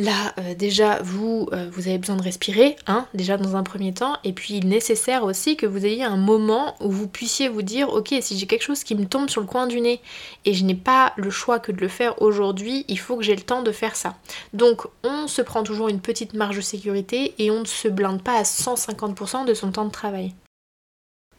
Là, 0.00 0.32
euh, 0.38 0.54
déjà, 0.54 0.98
vous, 1.02 1.46
euh, 1.52 1.68
vous 1.70 1.86
avez 1.86 1.98
besoin 1.98 2.16
de 2.16 2.22
respirer, 2.22 2.74
hein, 2.86 3.06
déjà 3.12 3.36
dans 3.36 3.54
un 3.54 3.62
premier 3.62 3.92
temps, 3.92 4.16
et 4.24 4.32
puis 4.32 4.54
il 4.54 4.64
est 4.64 4.68
nécessaire 4.68 5.24
aussi 5.24 5.58
que 5.58 5.66
vous 5.66 5.84
ayez 5.84 6.04
un 6.04 6.16
moment 6.16 6.74
où 6.80 6.90
vous 6.90 7.06
puissiez 7.06 7.50
vous 7.50 7.60
dire, 7.60 7.90
ok, 7.90 8.14
si 8.22 8.38
j'ai 8.38 8.46
quelque 8.46 8.62
chose 8.62 8.82
qui 8.82 8.94
me 8.94 9.04
tombe 9.04 9.28
sur 9.28 9.42
le 9.42 9.46
coin 9.46 9.66
du 9.66 9.78
nez 9.78 10.00
et 10.46 10.54
je 10.54 10.64
n'ai 10.64 10.74
pas 10.74 11.12
le 11.18 11.28
choix 11.28 11.58
que 11.58 11.70
de 11.70 11.82
le 11.82 11.88
faire 11.88 12.22
aujourd'hui, 12.22 12.86
il 12.88 12.98
faut 12.98 13.18
que 13.18 13.22
j'ai 13.22 13.36
le 13.36 13.42
temps 13.42 13.62
de 13.62 13.72
faire 13.72 13.94
ça. 13.94 14.16
Donc, 14.54 14.86
on 15.04 15.28
se 15.28 15.42
prend 15.42 15.64
toujours 15.64 15.88
une 15.88 16.00
petite 16.00 16.32
marge 16.32 16.56
de 16.56 16.62
sécurité 16.62 17.34
et 17.36 17.50
on 17.50 17.60
ne 17.60 17.66
se 17.66 17.88
blinde 17.88 18.22
pas 18.22 18.38
à 18.38 18.44
150% 18.44 19.44
de 19.44 19.52
son 19.52 19.70
temps 19.70 19.84
de 19.84 19.90
travail. 19.90 20.32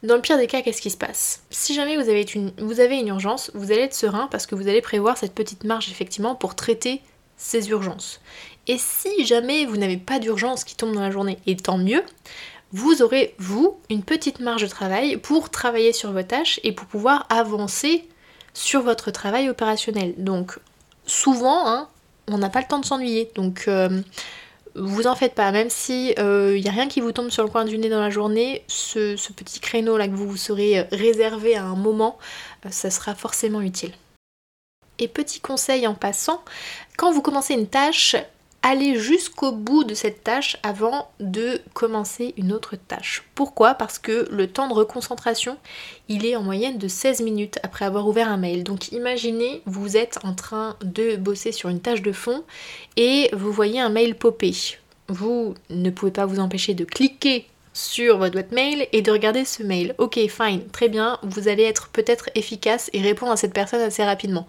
Dans 0.04 0.14
le 0.14 0.22
pire 0.22 0.38
des 0.38 0.46
cas, 0.46 0.62
qu'est-ce 0.62 0.82
qui 0.82 0.90
se 0.90 0.96
passe? 0.96 1.42
Si 1.50 1.74
jamais 1.74 1.96
vous 1.96 2.08
avez, 2.08 2.22
une, 2.22 2.52
vous 2.58 2.78
avez 2.78 3.00
une 3.00 3.08
urgence, 3.08 3.50
vous 3.54 3.72
allez 3.72 3.82
être 3.82 3.94
serein 3.94 4.28
parce 4.30 4.46
que 4.46 4.54
vous 4.54 4.68
allez 4.68 4.82
prévoir 4.82 5.16
cette 5.16 5.34
petite 5.34 5.64
marge 5.64 5.90
effectivement 5.90 6.36
pour 6.36 6.54
traiter 6.54 7.02
ces 7.42 7.70
urgences. 7.70 8.20
Et 8.66 8.78
si 8.78 9.24
jamais 9.24 9.66
vous 9.66 9.76
n'avez 9.76 9.96
pas 9.96 10.18
d'urgence 10.18 10.64
qui 10.64 10.76
tombe 10.76 10.94
dans 10.94 11.00
la 11.00 11.10
journée, 11.10 11.38
et 11.46 11.56
tant 11.56 11.78
mieux, 11.78 12.02
vous 12.72 13.02
aurez, 13.02 13.34
vous, 13.38 13.78
une 13.90 14.02
petite 14.02 14.40
marge 14.40 14.62
de 14.62 14.68
travail 14.68 15.16
pour 15.18 15.50
travailler 15.50 15.92
sur 15.92 16.12
vos 16.12 16.22
tâches 16.22 16.58
et 16.62 16.72
pour 16.72 16.86
pouvoir 16.86 17.26
avancer 17.28 18.04
sur 18.54 18.82
votre 18.82 19.10
travail 19.10 19.48
opérationnel. 19.50 20.14
Donc, 20.16 20.58
souvent, 21.06 21.68
hein, 21.68 21.88
on 22.28 22.38
n'a 22.38 22.48
pas 22.48 22.60
le 22.60 22.66
temps 22.66 22.78
de 22.78 22.86
s'ennuyer. 22.86 23.30
Donc, 23.34 23.64
euh, 23.68 24.00
vous 24.74 25.06
en 25.06 25.14
faites 25.14 25.34
pas. 25.34 25.50
Même 25.52 25.70
si 25.70 26.10
il 26.10 26.14
euh, 26.18 26.58
n'y 26.58 26.68
a 26.68 26.72
rien 26.72 26.88
qui 26.88 27.00
vous 27.00 27.12
tombe 27.12 27.30
sur 27.30 27.42
le 27.42 27.50
coin 27.50 27.64
du 27.64 27.76
nez 27.78 27.88
dans 27.88 28.00
la 28.00 28.10
journée, 28.10 28.62
ce, 28.68 29.16
petit 29.32 29.60
créneau 29.60 29.96
là 29.96 30.08
que 30.08 30.14
vous 30.14 30.28
vous 30.28 30.36
serez 30.36 30.78
euh, 30.78 30.84
réservé 30.92 31.56
à 31.56 31.64
un 31.64 31.76
moment, 31.76 32.18
ça 32.70 32.90
sera 32.90 33.14
forcément 33.14 33.60
utile. 33.60 33.92
Et 34.98 35.08
petit 35.08 35.40
conseil 35.40 35.86
en 35.86 35.94
passant, 35.94 36.42
quand 36.96 37.12
vous 37.12 37.22
commencez 37.22 37.54
une 37.54 37.66
tâche, 37.66 38.16
allez 38.62 38.98
jusqu'au 38.98 39.52
bout 39.52 39.84
de 39.84 39.94
cette 39.94 40.24
tâche 40.24 40.56
avant 40.62 41.10
de 41.20 41.60
commencer 41.74 42.34
une 42.36 42.52
autre 42.52 42.76
tâche. 42.76 43.24
Pourquoi? 43.34 43.74
Parce 43.74 43.98
que 43.98 44.28
le 44.30 44.46
temps 44.46 44.68
de 44.68 44.74
reconcentration, 44.74 45.58
il 46.08 46.24
est 46.24 46.36
en 46.36 46.42
moyenne 46.42 46.78
de 46.78 46.88
16 46.88 47.22
minutes 47.22 47.58
après 47.62 47.84
avoir 47.84 48.06
ouvert 48.06 48.28
un 48.28 48.36
mail. 48.36 48.64
Donc 48.64 48.92
imaginez, 48.92 49.62
vous 49.66 49.96
êtes 49.96 50.18
en 50.24 50.34
train 50.34 50.76
de 50.82 51.16
bosser 51.16 51.52
sur 51.52 51.68
une 51.68 51.80
tâche 51.80 52.02
de 52.02 52.12
fond 52.12 52.44
et 52.96 53.28
vous 53.32 53.52
voyez 53.52 53.80
un 53.80 53.90
mail 53.90 54.14
popper. 54.14 54.52
Vous 55.08 55.54
ne 55.68 55.90
pouvez 55.90 56.12
pas 56.12 56.26
vous 56.26 56.38
empêcher 56.38 56.74
de 56.74 56.84
cliquer 56.84 57.46
sur 57.74 58.18
votre 58.18 58.32
boîte 58.32 58.52
mail 58.52 58.86
et 58.92 59.02
de 59.02 59.10
regarder 59.10 59.44
ce 59.44 59.62
mail. 59.62 59.94
Ok, 59.98 60.18
fine, 60.28 60.66
très 60.72 60.88
bien, 60.88 61.18
vous 61.22 61.48
allez 61.48 61.62
être 61.62 61.88
peut-être 61.88 62.28
efficace 62.34 62.90
et 62.92 63.00
répondre 63.00 63.32
à 63.32 63.36
cette 63.36 63.54
personne 63.54 63.80
assez 63.80 64.04
rapidement. 64.04 64.46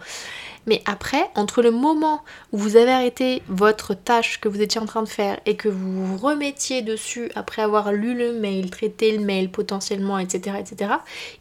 Mais 0.65 0.81
après, 0.85 1.29
entre 1.35 1.61
le 1.61 1.71
moment 1.71 2.21
où 2.51 2.57
vous 2.57 2.77
avez 2.77 2.91
arrêté 2.91 3.41
votre 3.47 3.93
tâche 3.93 4.39
que 4.39 4.47
vous 4.47 4.61
étiez 4.61 4.79
en 4.79 4.85
train 4.85 5.03
de 5.03 5.09
faire 5.09 5.39
et 5.45 5.55
que 5.55 5.69
vous 5.69 6.05
vous 6.05 6.17
remettiez 6.17 6.81
dessus 6.81 7.31
après 7.35 7.61
avoir 7.61 7.91
lu 7.91 8.17
le 8.17 8.33
mail, 8.33 8.69
traité 8.69 9.15
le 9.15 9.23
mail 9.23 9.49
potentiellement, 9.49 10.19
etc., 10.19 10.57
etc., 10.59 10.91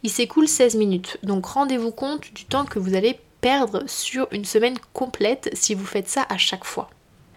il 0.03 0.09
s'écoule 0.09 0.47
16 0.47 0.75
minutes. 0.75 1.17
Donc 1.23 1.45
rendez-vous 1.45 1.91
compte 1.91 2.33
du 2.33 2.45
temps 2.45 2.65
que 2.65 2.79
vous 2.79 2.95
allez 2.95 3.19
perdre 3.41 3.83
sur 3.87 4.27
une 4.31 4.45
semaine 4.45 4.77
complète 4.93 5.49
si 5.53 5.73
vous 5.73 5.85
faites 5.85 6.09
ça 6.09 6.25
à 6.29 6.37
chaque 6.37 6.65
fois. 6.65 6.89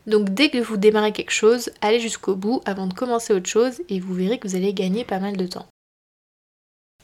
Donc 0.07 0.31
dès 0.31 0.51
que 0.51 0.59
vous 0.59 0.77
démarrez 0.77 1.13
quelque 1.13 1.33
chose, 1.33 1.71
allez 1.81 1.99
jusqu'au 1.99 2.37
bout 2.37 2.63
avant 2.65 2.87
de 2.87 2.95
commencer 2.95 3.33
autre 3.33 3.49
chose 3.49 3.83
et 3.89 3.99
vous 3.99 4.15
verrez 4.15 4.39
que 4.39 4.47
vous 4.47 4.55
allez 4.55 4.73
gagner 4.73 5.05
pas 5.05 5.19
mal 5.19 5.37
de 5.37 5.47
temps. 5.47 5.67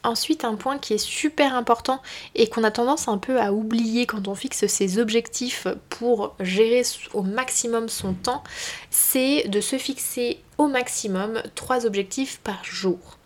Ensuite, 0.03 0.43
un 0.43 0.55
point 0.55 0.79
qui 0.79 0.93
est 0.93 0.97
super 0.97 1.55
important 1.55 2.01
et 2.35 2.47
qu'on 2.47 2.63
a 2.65 2.71
tendance 2.71 3.07
un 3.07 3.17
peu 3.17 3.39
à 3.39 3.53
oublier 3.53 4.05
quand 4.05 4.27
on 4.27 4.35
fixe 4.35 4.67
ses 4.67 4.99
objectifs 4.99 5.67
pour 5.89 6.35
gérer 6.41 6.83
au 7.13 7.21
maximum 7.21 7.87
son 7.87 8.13
temps, 8.13 8.43
c'est 8.89 9.47
de 9.47 9.61
se 9.61 9.77
fixer 9.77 10.39
au 10.57 10.67
maximum 10.67 11.41
trois 11.55 11.85
objectifs 11.85 12.39
par 12.43 12.65
jour. 12.65 13.17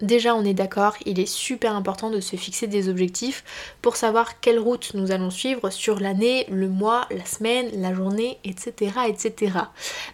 Déjà, 0.00 0.36
on 0.36 0.44
est 0.44 0.54
d'accord, 0.54 0.94
il 1.06 1.18
est 1.18 1.26
super 1.26 1.74
important 1.74 2.10
de 2.10 2.20
se 2.20 2.36
fixer 2.36 2.68
des 2.68 2.88
objectifs 2.88 3.44
pour 3.82 3.96
savoir 3.96 4.38
quelle 4.40 4.60
route 4.60 4.92
nous 4.94 5.10
allons 5.10 5.30
suivre 5.30 5.70
sur 5.70 5.98
l'année, 5.98 6.46
le 6.50 6.68
mois, 6.68 7.06
la 7.10 7.24
semaine, 7.24 7.68
la 7.80 7.92
journée, 7.92 8.38
etc., 8.44 8.92
etc. 9.08 9.52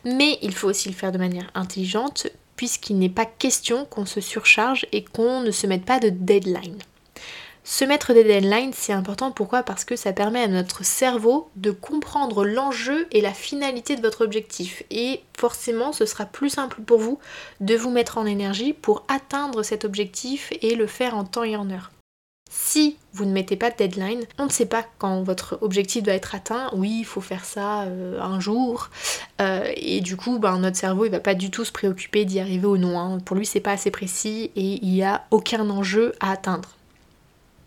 Mais 0.05 0.39
il 0.41 0.55
faut 0.55 0.69
aussi 0.69 0.89
le 0.89 0.95
faire 0.95 1.13
de 1.13 1.19
manière 1.19 1.51
intelligente 1.55 2.29
puisqu'il 2.57 2.99
n'est 2.99 3.09
pas 3.09 3.27
question 3.27 3.85
qu'on 3.85 4.07
se 4.07 4.21
surcharge 4.21 4.87
et 4.93 5.05
qu'on 5.05 5.41
ne 5.41 5.51
se 5.51 5.67
mette 5.67 5.85
pas 5.85 6.01
de 6.01 6.09
deadline. 6.09 6.79
Se 7.67 7.87
mettre 7.87 8.13
des 8.13 8.25
deadlines, 8.25 8.75
c'est 8.75 8.93
important. 8.93 9.31
Pourquoi? 9.31 9.63
Parce 9.63 9.87
que 9.87 9.97
ça 9.97 10.13
permet 10.13 10.43
à 10.43 10.49
notre 10.49 10.85
cerveau 10.85 11.49
de 11.57 11.71
comprendre 11.71 12.45
l'enjeu 12.45 13.07
et 13.11 13.23
la 13.23 13.33
finalité 13.33 13.97
de 13.97 14.03
votre 14.03 14.23
objectif. 14.23 14.83
Et 14.91 15.23
forcément, 15.39 15.93
ce 15.93 16.05
sera 16.05 16.27
plus 16.27 16.51
simple 16.51 16.83
pour 16.83 16.99
vous 16.99 17.19
de 17.61 17.75
vous 17.75 17.91
mettre 17.91 18.19
en 18.19 18.27
énergie 18.27 18.75
pour 18.75 19.03
atteindre 19.09 19.63
cet 19.63 19.87
objectif 19.87 20.53
et 20.61 20.75
le 20.75 20.87
faire 20.87 21.17
en 21.17 21.25
temps 21.25 21.45
et 21.45 21.57
en 21.57 21.71
heure. 21.71 21.91
Si 22.57 22.97
vous 23.13 23.25
ne 23.25 23.33
mettez 23.33 23.57
pas 23.57 23.71
de 23.71 23.77
deadline, 23.77 24.23
on 24.39 24.45
ne 24.45 24.51
sait 24.51 24.67
pas 24.67 24.85
quand 24.99 25.25
votre 25.25 25.59
objectif 25.61 26.05
doit 26.05 26.15
être 26.15 26.37
atteint. 26.37 26.71
Oui, 26.73 26.99
il 27.01 27.05
faut 27.05 27.21
faire 27.21 27.45
ça 27.45 27.83
euh, 27.83 28.21
un 28.21 28.39
jour. 28.39 28.91
Euh, 29.41 29.69
et 29.77 30.01
du 30.01 30.17
coup, 30.17 30.39
ben, 30.39 30.59
notre 30.61 30.77
cerveau, 30.77 31.05
il 31.05 31.11
va 31.11 31.19
pas 31.19 31.35
du 31.35 31.51
tout 31.51 31.65
se 31.65 31.73
préoccuper 31.73 32.25
d'y 32.25 32.39
arriver 32.39 32.67
ou 32.67 32.77
non. 32.77 32.97
Hein. 32.99 33.19
Pour 33.25 33.35
lui, 33.35 33.45
c'est 33.45 33.59
pas 33.59 33.73
assez 33.73 33.91
précis 33.91 34.53
et 34.55 34.79
il 34.85 34.93
n'y 34.93 35.03
a 35.03 35.25
aucun 35.33 35.69
enjeu 35.69 36.15
à 36.21 36.31
atteindre. 36.31 36.71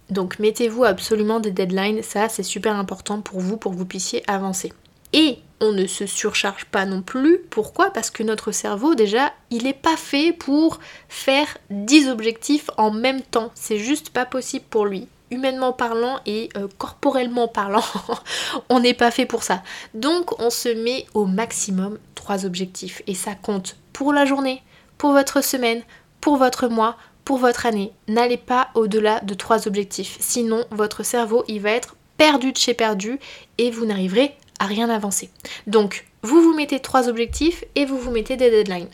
Donc 0.09 0.39
mettez-vous 0.39 0.85
absolument 0.85 1.41
des 1.41 1.51
deadlines, 1.51 2.01
ça 2.01 2.29
c'est 2.29 2.41
super 2.41 2.77
important 2.77 3.19
pour 3.19 3.41
vous, 3.41 3.57
pour 3.57 3.73
que 3.73 3.77
vous 3.77 3.85
puissiez 3.85 4.23
avancer. 4.25 4.71
Et 5.11 5.39
on 5.59 5.71
ne 5.71 5.87
se 5.87 6.05
surcharge 6.05 6.65
pas 6.65 6.85
non 6.85 7.01
plus. 7.01 7.39
Pourquoi? 7.49 7.91
Parce 7.91 8.09
que 8.11 8.23
notre 8.23 8.51
cerveau, 8.51 8.95
déjà, 8.95 9.33
il 9.49 9.63
n'est 9.63 9.73
pas 9.73 9.97
fait 9.97 10.31
pour 10.31 10.79
faire 11.09 11.47
10 11.69 12.09
objectifs 12.09 12.69
en 12.77 12.91
même 12.91 13.21
temps. 13.21 13.51
C'est 13.55 13.79
juste 13.79 14.09
pas 14.09 14.25
possible 14.25 14.65
pour 14.69 14.85
lui. 14.85 15.07
Humainement 15.29 15.73
parlant 15.73 16.19
et 16.25 16.49
euh, 16.55 16.67
corporellement 16.77 17.49
parlant, 17.49 17.83
on 18.69 18.79
n'est 18.79 18.93
pas 18.93 19.11
fait 19.11 19.25
pour 19.25 19.43
ça. 19.43 19.61
Donc 19.93 20.39
on 20.39 20.49
se 20.49 20.69
met 20.69 21.05
au 21.13 21.25
maximum 21.25 21.97
3 22.15 22.45
objectifs. 22.45 23.01
Et 23.07 23.15
ça 23.15 23.35
compte 23.35 23.75
pour 23.91 24.13
la 24.13 24.25
journée, 24.25 24.61
pour 24.97 25.11
votre 25.11 25.43
semaine, 25.43 25.81
pour 26.21 26.37
votre 26.37 26.67
mois, 26.67 26.95
pour 27.25 27.37
votre 27.39 27.65
année. 27.65 27.91
N'allez 28.07 28.37
pas 28.37 28.69
au-delà 28.73 29.19
de 29.19 29.33
3 29.33 29.67
objectifs. 29.67 30.15
Sinon, 30.21 30.63
votre 30.71 31.03
cerveau, 31.03 31.43
il 31.49 31.59
va 31.59 31.71
être 31.71 31.97
perdu 32.17 32.51
de 32.51 32.57
chez 32.57 32.73
perdu 32.73 33.19
et 33.57 33.69
vous 33.69 33.85
n'arriverez 33.85 34.35
rien 34.65 34.89
avancer. 34.89 35.29
Donc, 35.67 36.05
vous 36.23 36.41
vous 36.41 36.55
mettez 36.55 36.79
trois 36.79 37.09
objectifs 37.09 37.63
et 37.75 37.85
vous 37.85 37.97
vous 37.97 38.11
mettez 38.11 38.37
des 38.37 38.49
deadlines. 38.49 38.89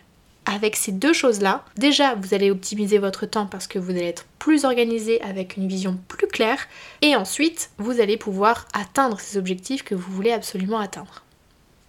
Avec 0.45 0.75
ces 0.75 0.91
deux 0.91 1.13
choses-là, 1.13 1.63
déjà 1.77 2.15
vous 2.15 2.33
allez 2.33 2.51
optimiser 2.51 2.97
votre 2.97 3.25
temps 3.25 3.45
parce 3.45 3.65
que 3.65 3.79
vous 3.79 3.91
allez 3.91 4.07
être 4.07 4.25
plus 4.39 4.65
organisé 4.65 5.21
avec 5.21 5.55
une 5.55 5.69
vision 5.69 5.97
plus 6.09 6.27
claire 6.27 6.67
et 7.01 7.15
ensuite 7.15 7.69
vous 7.77 8.01
allez 8.01 8.17
pouvoir 8.17 8.67
atteindre 8.73 9.21
ces 9.21 9.37
objectifs 9.37 9.83
que 9.83 9.95
vous 9.95 10.11
voulez 10.11 10.33
absolument 10.33 10.79
atteindre. 10.79 11.23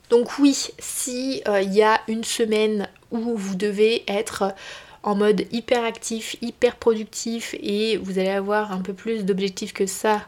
Donc 0.09 0.39
oui, 0.39 0.69
si 0.79 1.39
il 1.39 1.51
euh, 1.51 1.63
y 1.63 1.83
a 1.83 2.01
une 2.07 2.23
semaine 2.23 2.89
où 3.11 3.37
vous 3.37 3.57
devez 3.57 4.05
être 4.07 4.55
en 5.03 5.17
mode 5.17 5.47
hyper 5.51 5.83
actif, 5.85 6.37
hyper 6.41 6.77
productif 6.77 7.55
et 7.61 7.97
vous 7.97 8.19
allez 8.19 8.31
avoir 8.31 8.73
un 8.73 8.81
peu 8.81 8.93
plus 8.93 9.25
d'objectifs 9.25 9.73
que 9.73 9.87
ça, 9.87 10.23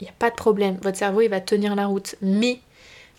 il 0.00 0.04
n'y 0.04 0.08
a 0.08 0.14
pas 0.18 0.30
de 0.30 0.34
problème, 0.34 0.78
votre 0.82 0.98
cerveau 0.98 1.20
il 1.20 1.28
va 1.28 1.40
tenir 1.40 1.74
la 1.74 1.86
route. 1.86 2.16
Mais 2.22 2.60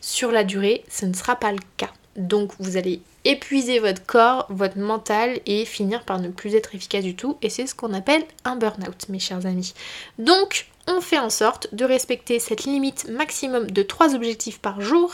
sur 0.02 0.32
la 0.32 0.44
durée, 0.44 0.84
ce 0.90 1.06
ne 1.06 1.14
sera 1.14 1.36
pas 1.36 1.52
le 1.52 1.60
cas. 1.78 1.92
Donc 2.16 2.52
vous 2.60 2.78
allez 2.78 3.02
épuiser 3.26 3.80
votre 3.80 4.06
corps, 4.06 4.48
votre 4.50 4.78
mental 4.78 5.40
et 5.46 5.66
finir 5.66 6.04
par 6.04 6.20
ne 6.20 6.30
plus 6.30 6.56
être 6.56 6.74
efficace 6.74 7.04
du 7.04 7.16
tout. 7.16 7.38
Et 7.42 7.50
c'est 7.50 7.68
ce 7.68 7.76
qu'on 7.76 7.94
appelle 7.94 8.24
un 8.46 8.56
burn-out, 8.56 9.10
mes 9.10 9.20
chers 9.20 9.46
amis. 9.46 9.74
Donc 10.18 10.68
on 10.88 11.02
fait 11.02 11.20
en 11.20 11.30
sorte 11.30 11.74
de 11.76 11.86
respecter 11.86 12.40
cette 12.40 12.64
limite 12.64 13.10
maximum 13.10 13.70
de 13.70 13.84
3 13.84 14.16
objectifs 14.16 14.60
par 14.60 14.82
jour 14.82 15.14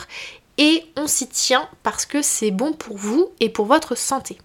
et 0.56 0.84
on 0.96 1.06
s'y 1.06 1.28
tient 1.28 1.68
parce 1.82 2.06
que 2.06 2.22
c'est 2.22 2.52
bon 2.52 2.72
pour 2.72 2.96
vous 2.96 3.30
et 3.40 3.48
pour 3.48 3.66
votre 3.66 3.96
santé. 3.96 4.38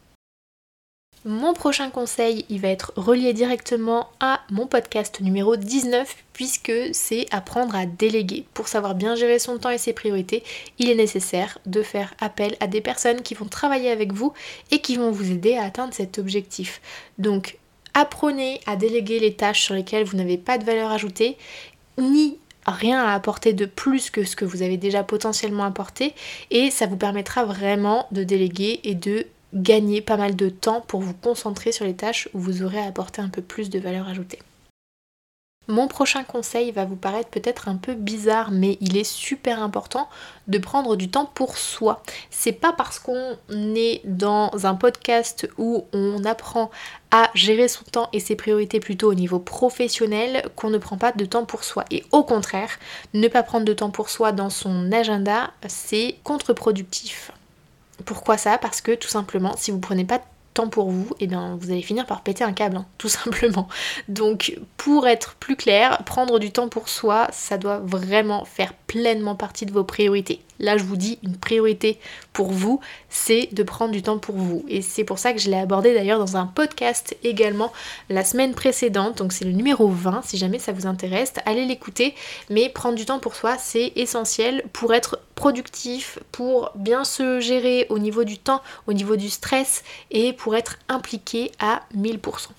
Mon 1.25 1.53
prochain 1.53 1.89
conseil, 1.89 2.45
il 2.47 2.61
va 2.61 2.69
être 2.69 2.93
relié 2.95 3.33
directement 3.33 4.07
à 4.21 4.39
mon 4.49 4.67
podcast 4.67 5.19
numéro 5.19 5.57
19 5.57 6.15
puisque 6.31 6.71
c'est 6.93 7.25
apprendre 7.31 7.75
à 7.75 7.85
déléguer. 7.85 8.45
Pour 8.53 8.69
savoir 8.69 8.95
bien 8.95 9.15
gérer 9.15 9.37
son 9.37 9.57
temps 9.57 9.69
et 9.69 9.77
ses 9.77 9.91
priorités, 9.91 10.43
il 10.77 10.89
est 10.89 10.95
nécessaire 10.95 11.57
de 11.65 11.83
faire 11.83 12.13
appel 12.21 12.55
à 12.61 12.67
des 12.67 12.79
personnes 12.79 13.21
qui 13.21 13.33
vont 13.33 13.47
travailler 13.49 13.91
avec 13.91 14.13
vous 14.13 14.31
et 14.71 14.79
qui 14.79 14.95
vont 14.95 15.11
vous 15.11 15.29
aider 15.29 15.57
à 15.57 15.65
atteindre 15.65 15.93
cet 15.93 16.19
objectif. 16.19 16.79
Donc 17.17 17.57
apprenez 17.93 18.61
à 18.65 18.77
déléguer 18.77 19.19
les 19.19 19.33
tâches 19.33 19.63
sur 19.63 19.73
lesquelles 19.73 20.05
vous 20.05 20.15
n'avez 20.15 20.37
pas 20.37 20.57
de 20.57 20.63
valeur 20.63 20.89
ajoutée 20.89 21.35
ni 21.97 22.37
rien 22.65 23.03
à 23.03 23.13
apporter 23.13 23.51
de 23.51 23.65
plus 23.65 24.09
que 24.09 24.23
ce 24.23 24.37
que 24.37 24.45
vous 24.45 24.61
avez 24.61 24.77
déjà 24.77 25.03
potentiellement 25.03 25.65
apporté 25.65 26.13
et 26.49 26.71
ça 26.71 26.85
vous 26.85 26.95
permettra 26.95 27.43
vraiment 27.43 28.07
de 28.11 28.23
déléguer 28.23 28.79
et 28.85 28.95
de 28.95 29.25
gagner 29.53 30.01
pas 30.01 30.17
mal 30.17 30.35
de 30.35 30.49
temps 30.49 30.81
pour 30.81 31.01
vous 31.01 31.13
concentrer 31.13 31.71
sur 31.71 31.85
les 31.85 31.95
tâches 31.95 32.29
où 32.33 32.39
vous 32.39 32.63
aurez 32.63 32.79
à 32.79 32.85
apporter 32.85 33.21
un 33.21 33.29
peu 33.29 33.41
plus 33.41 33.69
de 33.69 33.79
valeur 33.79 34.07
ajoutée. 34.07 34.39
Mon 35.69 35.87
prochain 35.87 36.23
conseil 36.23 36.71
va 36.71 36.85
vous 36.85 36.95
paraître 36.95 37.29
peut-être 37.29 37.67
un 37.67 37.75
peu 37.75 37.93
bizarre, 37.93 38.49
mais 38.49 38.79
il 38.81 38.97
est 38.97 39.03
super 39.03 39.61
important 39.61 40.09
de 40.47 40.57
prendre 40.57 40.95
du 40.95 41.11
temps 41.11 41.27
pour 41.27 41.57
soi. 41.57 42.01
C'est 42.31 42.53
pas 42.53 42.73
parce 42.73 42.97
qu'on 42.97 43.37
est 43.51 44.01
dans 44.03 44.49
un 44.65 44.73
podcast 44.73 45.47
où 45.59 45.85
on 45.93 46.25
apprend 46.25 46.71
à 47.11 47.29
gérer 47.35 47.67
son 47.67 47.83
temps 47.83 48.09
et 48.13 48.19
ses 48.19 48.35
priorités 48.35 48.79
plutôt 48.79 49.11
au 49.11 49.13
niveau 49.13 49.37
professionnel 49.37 50.49
qu'on 50.55 50.71
ne 50.71 50.79
prend 50.79 50.97
pas 50.97 51.11
de 51.11 51.25
temps 51.25 51.45
pour 51.45 51.63
soi. 51.63 51.85
Et 51.91 52.03
au 52.11 52.23
contraire, 52.23 52.79
ne 53.13 53.27
pas 53.27 53.43
prendre 53.43 53.65
de 53.65 53.73
temps 53.73 53.91
pour 53.91 54.09
soi 54.09 54.31
dans 54.31 54.49
son 54.49 54.91
agenda, 54.91 55.51
c'est 55.67 56.15
contre-productif. 56.23 57.31
Pourquoi 58.05 58.37
ça 58.37 58.57
Parce 58.57 58.81
que 58.81 58.93
tout 58.95 59.07
simplement, 59.07 59.55
si 59.57 59.71
vous 59.71 59.79
prenez 59.79 60.05
pas 60.05 60.17
de 60.17 60.23
temps 60.53 60.67
pour 60.67 60.89
vous, 60.89 61.07
et 61.19 61.25
eh 61.25 61.27
bien 61.27 61.57
vous 61.59 61.71
allez 61.71 61.81
finir 61.81 62.05
par 62.05 62.21
péter 62.21 62.43
un 62.43 62.53
câble, 62.53 62.77
hein, 62.77 62.85
tout 62.97 63.09
simplement. 63.09 63.67
Donc 64.07 64.57
pour 64.77 65.07
être 65.07 65.35
plus 65.35 65.55
clair, 65.55 66.03
prendre 66.05 66.39
du 66.39 66.51
temps 66.51 66.69
pour 66.69 66.89
soi, 66.89 67.27
ça 67.31 67.57
doit 67.57 67.79
vraiment 67.79 68.45
faire 68.45 68.73
pleinement 68.73 69.35
partie 69.35 69.65
de 69.65 69.71
vos 69.71 69.83
priorités. 69.83 70.41
Là, 70.59 70.77
je 70.77 70.83
vous 70.83 70.97
dis, 70.97 71.19
une 71.23 71.37
priorité 71.37 71.99
pour 72.33 72.51
vous, 72.51 72.79
c'est 73.09 73.49
de 73.53 73.63
prendre 73.63 73.91
du 73.91 74.01
temps 74.01 74.17
pour 74.17 74.35
vous. 74.35 74.65
Et 74.67 74.81
c'est 74.81 75.03
pour 75.03 75.19
ça 75.19 75.33
que 75.33 75.39
je 75.39 75.49
l'ai 75.49 75.57
abordé 75.57 75.93
d'ailleurs 75.93 76.19
dans 76.19 76.37
un 76.37 76.45
podcast 76.45 77.15
également 77.23 77.71
la 78.09 78.23
semaine 78.23 78.53
précédente. 78.53 79.17
Donc 79.17 79.33
c'est 79.33 79.45
le 79.45 79.51
numéro 79.51 79.87
20, 79.87 80.21
si 80.25 80.37
jamais 80.37 80.59
ça 80.59 80.71
vous 80.71 80.87
intéresse, 80.87 81.33
allez 81.45 81.65
l'écouter. 81.65 82.15
Mais 82.49 82.69
prendre 82.69 82.95
du 82.95 83.05
temps 83.05 83.19
pour 83.19 83.35
soi, 83.35 83.57
c'est 83.57 83.93
essentiel 83.95 84.63
pour 84.73 84.93
être 84.93 85.19
productif, 85.35 86.19
pour 86.31 86.71
bien 86.75 87.03
se 87.03 87.39
gérer 87.39 87.87
au 87.89 87.99
niveau 87.99 88.23
du 88.23 88.37
temps, 88.37 88.61
au 88.87 88.93
niveau 88.93 89.15
du 89.15 89.29
stress 89.29 89.83
et 90.11 90.33
pour 90.33 90.55
être 90.55 90.77
impliqué 90.89 91.51
à 91.59 91.81
1000%. 91.95 92.49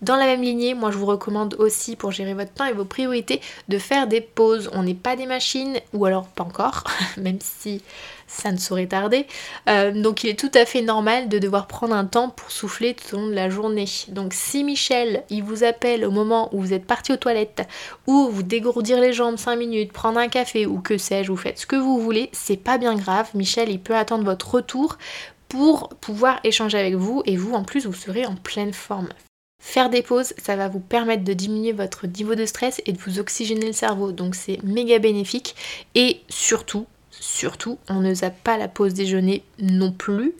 Dans 0.00 0.14
la 0.14 0.26
même 0.26 0.42
lignée, 0.42 0.74
moi 0.74 0.92
je 0.92 0.96
vous 0.96 1.06
recommande 1.06 1.54
aussi 1.58 1.96
pour 1.96 2.12
gérer 2.12 2.34
votre 2.34 2.52
temps 2.52 2.64
et 2.64 2.72
vos 2.72 2.84
priorités 2.84 3.40
de 3.68 3.78
faire 3.78 4.06
des 4.06 4.20
pauses. 4.20 4.70
On 4.72 4.84
n'est 4.84 4.94
pas 4.94 5.16
des 5.16 5.26
machines, 5.26 5.78
ou 5.92 6.04
alors 6.04 6.28
pas 6.28 6.44
encore, 6.44 6.84
même 7.16 7.38
si 7.40 7.82
ça 8.28 8.52
ne 8.52 8.58
saurait 8.58 8.86
tarder. 8.86 9.26
Euh, 9.68 9.90
donc 9.90 10.22
il 10.22 10.30
est 10.30 10.38
tout 10.38 10.50
à 10.54 10.64
fait 10.66 10.82
normal 10.82 11.28
de 11.28 11.40
devoir 11.40 11.66
prendre 11.66 11.94
un 11.94 12.04
temps 12.04 12.28
pour 12.28 12.52
souffler 12.52 12.94
tout 12.94 13.16
au 13.16 13.18
long 13.18 13.26
de 13.26 13.34
la 13.34 13.50
journée. 13.50 13.86
Donc 14.08 14.34
si 14.34 14.62
Michel, 14.62 15.24
il 15.30 15.42
vous 15.42 15.64
appelle 15.64 16.04
au 16.04 16.12
moment 16.12 16.48
où 16.54 16.60
vous 16.60 16.72
êtes 16.72 16.86
parti 16.86 17.12
aux 17.12 17.16
toilettes, 17.16 17.66
ou 18.06 18.28
vous 18.30 18.44
dégourdir 18.44 19.00
les 19.00 19.12
jambes 19.12 19.36
5 19.36 19.56
minutes, 19.56 19.92
prendre 19.92 20.20
un 20.20 20.28
café, 20.28 20.64
ou 20.66 20.80
que 20.80 20.96
sais-je, 20.96 21.32
vous 21.32 21.36
faites 21.36 21.58
ce 21.58 21.66
que 21.66 21.76
vous 21.76 21.98
voulez, 21.98 22.30
c'est 22.32 22.56
pas 22.56 22.78
bien 22.78 22.94
grave. 22.94 23.30
Michel, 23.34 23.68
il 23.68 23.80
peut 23.80 23.96
attendre 23.96 24.24
votre 24.24 24.54
retour 24.54 24.96
pour 25.48 25.88
pouvoir 25.88 26.38
échanger 26.44 26.78
avec 26.78 26.94
vous 26.94 27.22
et 27.26 27.36
vous 27.36 27.54
en 27.54 27.64
plus 27.64 27.86
vous 27.86 27.94
serez 27.94 28.26
en 28.26 28.36
pleine 28.36 28.72
forme. 28.72 29.08
Faire 29.78 29.90
des 29.90 30.02
pauses, 30.02 30.32
ça 30.42 30.56
va 30.56 30.66
vous 30.66 30.80
permettre 30.80 31.24
de 31.24 31.32
diminuer 31.34 31.72
votre 31.72 32.06
niveau 32.06 32.34
de 32.34 32.46
stress 32.46 32.80
et 32.86 32.92
de 32.92 32.98
vous 32.98 33.18
oxygéner 33.18 33.66
le 33.66 33.72
cerveau. 33.72 34.12
Donc 34.12 34.34
c'est 34.34 34.62
méga 34.64 34.98
bénéfique. 34.98 35.54
Et 35.94 36.22
surtout, 36.28 36.86
surtout, 37.10 37.78
on 37.88 38.00
ne 38.00 38.14
zappe 38.14 38.42
pas 38.42 38.56
la 38.56 38.66
pause 38.66 38.94
déjeuner 38.94 39.44
non 39.60 39.92
plus 39.92 40.32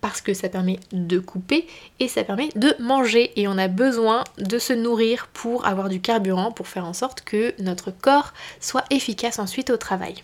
parce 0.00 0.20
que 0.20 0.34
ça 0.34 0.48
permet 0.48 0.78
de 0.92 1.18
couper 1.18 1.66
et 1.98 2.06
ça 2.06 2.22
permet 2.22 2.48
de 2.54 2.74
manger 2.78 3.32
et 3.34 3.48
on 3.48 3.58
a 3.58 3.66
besoin 3.66 4.22
de 4.38 4.58
se 4.58 4.72
nourrir 4.72 5.26
pour 5.32 5.66
avoir 5.66 5.88
du 5.88 6.00
carburant 6.00 6.52
pour 6.52 6.68
faire 6.68 6.86
en 6.86 6.92
sorte 6.92 7.22
que 7.22 7.60
notre 7.60 7.90
corps 7.90 8.32
soit 8.60 8.84
efficace 8.90 9.40
ensuite 9.40 9.70
au 9.70 9.76
travail. 9.76 10.22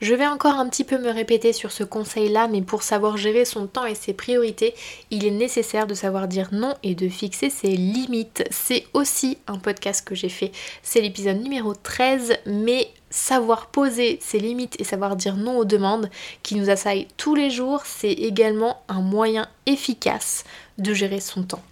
Je 0.00 0.14
vais 0.14 0.26
encore 0.26 0.56
un 0.56 0.68
petit 0.68 0.82
peu 0.82 0.98
me 0.98 1.10
répéter 1.10 1.52
sur 1.52 1.70
ce 1.70 1.84
conseil-là, 1.84 2.48
mais 2.48 2.62
pour 2.62 2.82
savoir 2.82 3.16
gérer 3.16 3.44
son 3.44 3.66
temps 3.66 3.86
et 3.86 3.94
ses 3.94 4.12
priorités, 4.12 4.74
il 5.10 5.24
est 5.24 5.30
nécessaire 5.30 5.86
de 5.86 5.94
savoir 5.94 6.26
dire 6.26 6.48
non 6.52 6.74
et 6.82 6.94
de 6.94 7.08
fixer 7.08 7.48
ses 7.48 7.68
limites. 7.68 8.44
C'est 8.50 8.86
aussi 8.92 9.38
un 9.46 9.58
podcast 9.58 10.06
que 10.06 10.16
j'ai 10.16 10.28
fait, 10.28 10.50
c'est 10.82 11.00
l'épisode 11.00 11.40
numéro 11.40 11.74
13, 11.74 12.34
mais 12.44 12.88
savoir 13.08 13.68
poser 13.68 14.18
ses 14.20 14.40
limites 14.40 14.78
et 14.80 14.84
savoir 14.84 15.14
dire 15.14 15.36
non 15.36 15.58
aux 15.58 15.64
demandes 15.64 16.10
qui 16.42 16.56
nous 16.56 16.70
assaillent 16.70 17.06
tous 17.16 17.36
les 17.36 17.50
jours, 17.50 17.82
c'est 17.84 18.12
également 18.12 18.82
un 18.88 19.00
moyen 19.00 19.48
efficace 19.66 20.44
de 20.76 20.92
gérer 20.92 21.20
son 21.20 21.44
temps. 21.44 21.62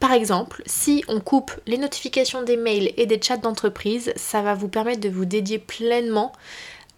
Par 0.00 0.14
exemple, 0.14 0.64
si 0.66 1.04
on 1.06 1.20
coupe 1.20 1.52
les 1.66 1.78
notifications 1.78 2.42
des 2.42 2.56
mails 2.56 2.92
et 2.96 3.06
des 3.06 3.22
chats 3.22 3.36
d'entreprise, 3.36 4.12
ça 4.16 4.42
va 4.42 4.54
vous 4.54 4.66
permettre 4.66 5.00
de 5.00 5.08
vous 5.08 5.26
dédier 5.26 5.60
pleinement 5.60 6.32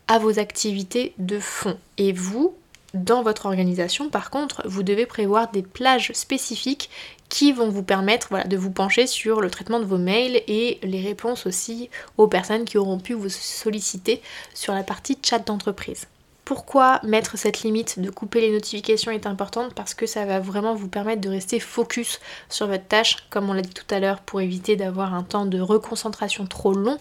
à 0.09 0.19
vos 0.19 0.39
activités 0.39 1.15
de 1.19 1.39
fond. 1.39 1.79
Et 1.99 2.13
vous, 2.13 2.55
dans 2.95 3.23
votre 3.23 3.47
organisation, 3.47 4.09
par 4.09 4.31
contre, 4.31 4.63
vous 4.67 4.83
devez 4.83 5.07
prévoir 5.07 5.51
des 5.51 5.63
plages 5.63 6.13
spécifiques 6.13 6.91
qui 7.29 7.53
vont 7.53 7.69
vous 7.69 7.83
permettre 7.83 8.47
de 8.47 8.57
vous 8.57 8.71
pencher 8.71 9.07
sur 9.07 9.41
le 9.41 9.51
traitement 9.51 9.81
de 9.81 9.85
vos 9.85 9.99
mails 9.99 10.43
et 10.47 10.79
les 10.83 11.01
réponses 11.01 11.47
aussi 11.47 11.91
aux 12.17 12.29
personnes 12.29 12.65
qui 12.65 12.79
auront 12.79 13.01
pu 13.01 13.15
vous 13.15 13.29
solliciter 13.29 14.23
sur 14.55 14.75
la 14.75 14.85
partie 14.85 15.19
chat 15.23 15.41
d'entreprise. 15.41 16.07
Pourquoi 16.45 17.01
mettre 17.05 17.39
cette 17.39 17.63
limite 17.63 17.99
de 17.99 18.11
couper 18.11 18.43
les 18.43 18.51
notifications 18.51 19.11
est 19.11 19.27
importante 19.27 19.73
Parce 19.73 19.95
que 19.95 20.05
ça 20.05 20.27
va 20.27 20.41
vraiment 20.41 20.75
vous 20.75 20.89
permettre 20.89 21.23
de 21.23 21.31
rester 21.31 21.59
focus 21.59 22.21
sur 22.51 22.67
votre 22.67 22.87
tâche, 22.87 23.17
comme 23.31 23.49
on 23.49 23.55
l'a 23.55 23.63
dit 23.63 23.73
tout 23.73 23.87
à 23.95 23.99
l'heure, 23.99 24.21
pour 24.21 24.43
éviter 24.43 24.77
d'avoir 24.77 25.15
un 25.15 25.23
temps 25.23 25.47
de 25.47 25.59
reconcentration 25.59 26.45
trop 26.47 26.75
long. 26.75 26.99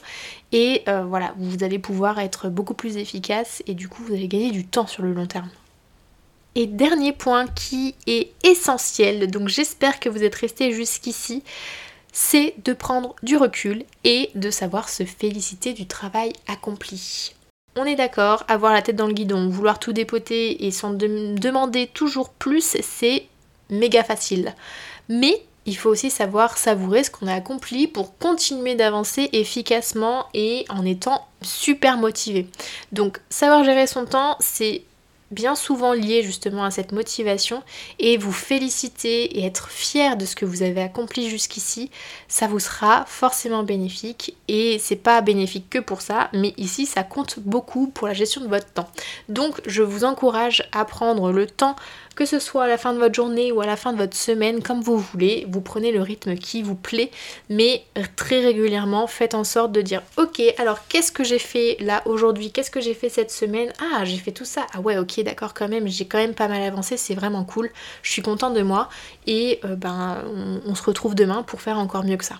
Et 0.53 0.83
euh, 0.87 1.03
voilà, 1.03 1.33
vous 1.37 1.61
allez 1.63 1.77
pouvoir 1.77 2.19
être 2.19 2.47
beaucoup 2.47 2.73
plus 2.73 2.95
efficace 2.95 3.61
et 3.67 3.73
du 3.73 3.89
coup 3.89 4.03
vous 4.03 4.13
allez 4.13 4.29
gagner 4.29 4.51
du 4.51 4.65
temps 4.65 4.87
sur 4.87 5.03
le 5.03 5.11
long 5.11 5.27
terme. 5.27 5.49
Et 6.55 6.65
dernier 6.65 7.11
point 7.11 7.47
qui 7.47 7.95
est 8.07 8.31
essentiel, 8.43 9.29
donc 9.29 9.49
j'espère 9.49 9.99
que 9.99 10.07
vous 10.07 10.23
êtes 10.23 10.35
resté 10.35 10.71
jusqu'ici, 10.71 11.43
c'est 12.13 12.53
de 12.63 12.71
prendre 12.73 13.15
du 13.23 13.35
recul 13.35 13.83
et 14.03 14.29
de 14.35 14.51
savoir 14.51 14.87
se 14.87 15.03
féliciter 15.03 15.73
du 15.73 15.87
travail 15.87 16.31
accompli. 16.47 17.33
On 17.75 17.85
est 17.85 17.95
d'accord, 17.95 18.43
avoir 18.47 18.71
la 18.71 18.83
tête 18.83 18.95
dans 18.95 19.07
le 19.07 19.13
guidon, 19.13 19.49
vouloir 19.49 19.79
tout 19.79 19.93
dépoter 19.93 20.65
et 20.65 20.71
s'en 20.71 20.93
demander 20.93 21.87
toujours 21.87 22.29
plus, 22.29 22.77
c'est 22.81 23.25
méga 23.71 24.03
facile. 24.03 24.53
Mais 25.09 25.43
il 25.65 25.75
faut 25.75 25.89
aussi 25.89 26.11
savoir 26.11 26.57
savourer 26.57 27.03
ce 27.03 27.09
qu'on 27.09 27.27
a 27.27 27.33
accompli 27.33 27.87
pour 27.87 28.17
continuer 28.17 28.75
d'avancer 28.75 29.29
efficacement 29.33 30.27
et 30.33 30.65
en 30.69 30.85
étant 30.85 31.25
super 31.41 31.97
motivé. 31.97 32.47
Donc 32.91 33.19
savoir 33.29 33.63
gérer 33.63 33.87
son 33.87 34.05
temps, 34.05 34.37
c'est 34.39 34.83
bien 35.33 35.55
souvent 35.55 35.93
lié 35.93 36.23
justement 36.23 36.63
à 36.63 36.71
cette 36.71 36.91
motivation 36.91 37.63
et 37.99 38.17
vous 38.17 38.31
féliciter 38.31 39.39
et 39.39 39.45
être 39.45 39.69
fier 39.69 40.15
de 40.15 40.25
ce 40.25 40.35
que 40.35 40.45
vous 40.45 40.63
avez 40.63 40.81
accompli 40.81 41.29
jusqu'ici, 41.29 41.89
ça 42.27 42.47
vous 42.47 42.59
sera 42.59 43.05
forcément 43.07 43.63
bénéfique 43.63 44.35
et 44.47 44.77
c'est 44.79 44.95
pas 44.95 45.21
bénéfique 45.21 45.69
que 45.69 45.79
pour 45.79 46.01
ça, 46.01 46.29
mais 46.33 46.53
ici 46.57 46.85
ça 46.85 47.03
compte 47.03 47.39
beaucoup 47.39 47.87
pour 47.87 48.07
la 48.07 48.13
gestion 48.13 48.41
de 48.41 48.47
votre 48.47 48.71
temps. 48.71 48.89
Donc 49.29 49.61
je 49.65 49.81
vous 49.81 50.03
encourage 50.03 50.69
à 50.71 50.85
prendre 50.85 51.31
le 51.31 51.47
temps 51.47 51.75
que 52.15 52.25
ce 52.25 52.39
soit 52.39 52.65
à 52.65 52.67
la 52.67 52.77
fin 52.77 52.93
de 52.93 52.99
votre 52.99 53.15
journée 53.15 53.51
ou 53.51 53.61
à 53.61 53.65
la 53.65 53.75
fin 53.75 53.93
de 53.93 53.97
votre 53.97 54.15
semaine, 54.15 54.61
comme 54.61 54.81
vous 54.81 54.97
voulez, 54.97 55.45
vous 55.49 55.61
prenez 55.61 55.91
le 55.91 56.01
rythme 56.01 56.35
qui 56.35 56.61
vous 56.61 56.75
plaît, 56.75 57.11
mais 57.49 57.83
très 58.15 58.39
régulièrement 58.39 59.07
faites 59.07 59.35
en 59.35 59.43
sorte 59.43 59.71
de 59.71 59.81
dire 59.81 60.01
ok, 60.17 60.41
alors 60.57 60.87
qu'est-ce 60.87 61.11
que 61.11 61.23
j'ai 61.23 61.39
fait 61.39 61.77
là 61.79 62.01
aujourd'hui, 62.05 62.51
qu'est-ce 62.51 62.71
que 62.71 62.81
j'ai 62.81 62.93
fait 62.93 63.09
cette 63.09 63.31
semaine, 63.31 63.71
ah 63.79 64.05
j'ai 64.05 64.17
fait 64.17 64.31
tout 64.31 64.45
ça, 64.45 64.65
ah 64.73 64.79
ouais 64.79 64.97
ok 64.97 65.21
d'accord 65.23 65.53
quand 65.53 65.67
même, 65.67 65.87
j'ai 65.87 66.05
quand 66.05 66.19
même 66.19 66.33
pas 66.33 66.47
mal 66.47 66.61
avancé, 66.61 66.97
c'est 66.97 67.15
vraiment 67.15 67.43
cool, 67.43 67.69
je 68.01 68.11
suis 68.11 68.21
contente 68.21 68.53
de 68.53 68.61
moi 68.61 68.89
et 69.27 69.59
euh, 69.65 69.75
ben 69.75 70.23
on 70.65 70.75
se 70.75 70.83
retrouve 70.83 71.15
demain 71.15 71.43
pour 71.43 71.61
faire 71.61 71.77
encore 71.77 72.03
mieux 72.03 72.17
que 72.17 72.25
ça. 72.25 72.35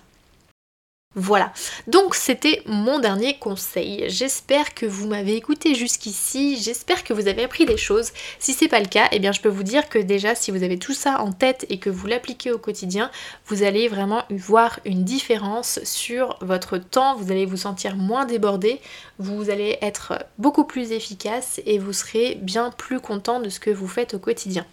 Voilà, 1.16 1.52
donc 1.86 2.16
c'était 2.16 2.62
mon 2.66 2.98
dernier 2.98 3.38
conseil. 3.38 4.06
J'espère 4.08 4.74
que 4.74 4.84
vous 4.84 5.06
m'avez 5.06 5.36
écouté 5.36 5.76
jusqu'ici, 5.76 6.56
j'espère 6.60 7.04
que 7.04 7.12
vous 7.12 7.28
avez 7.28 7.44
appris 7.44 7.66
des 7.66 7.76
choses. 7.76 8.10
Si 8.40 8.52
c'est 8.52 8.66
pas 8.66 8.80
le 8.80 8.86
cas, 8.86 9.06
eh 9.12 9.20
bien 9.20 9.30
je 9.30 9.40
peux 9.40 9.48
vous 9.48 9.62
dire 9.62 9.88
que 9.88 10.00
déjà 10.00 10.34
si 10.34 10.50
vous 10.50 10.64
avez 10.64 10.76
tout 10.76 10.92
ça 10.92 11.20
en 11.20 11.30
tête 11.30 11.66
et 11.68 11.78
que 11.78 11.88
vous 11.88 12.08
l'appliquez 12.08 12.50
au 12.50 12.58
quotidien, 12.58 13.12
vous 13.46 13.62
allez 13.62 13.86
vraiment 13.86 14.24
voir 14.28 14.80
une 14.84 15.04
différence 15.04 15.78
sur 15.84 16.36
votre 16.40 16.78
temps, 16.78 17.14
vous 17.14 17.30
allez 17.30 17.46
vous 17.46 17.58
sentir 17.58 17.94
moins 17.94 18.24
débordé, 18.24 18.80
vous 19.20 19.50
allez 19.50 19.78
être 19.82 20.14
beaucoup 20.38 20.64
plus 20.64 20.90
efficace 20.90 21.60
et 21.64 21.78
vous 21.78 21.92
serez 21.92 22.34
bien 22.42 22.72
plus 22.72 22.98
content 22.98 23.38
de 23.38 23.50
ce 23.50 23.60
que 23.60 23.70
vous 23.70 23.88
faites 23.88 24.14
au 24.14 24.18
quotidien. 24.18 24.66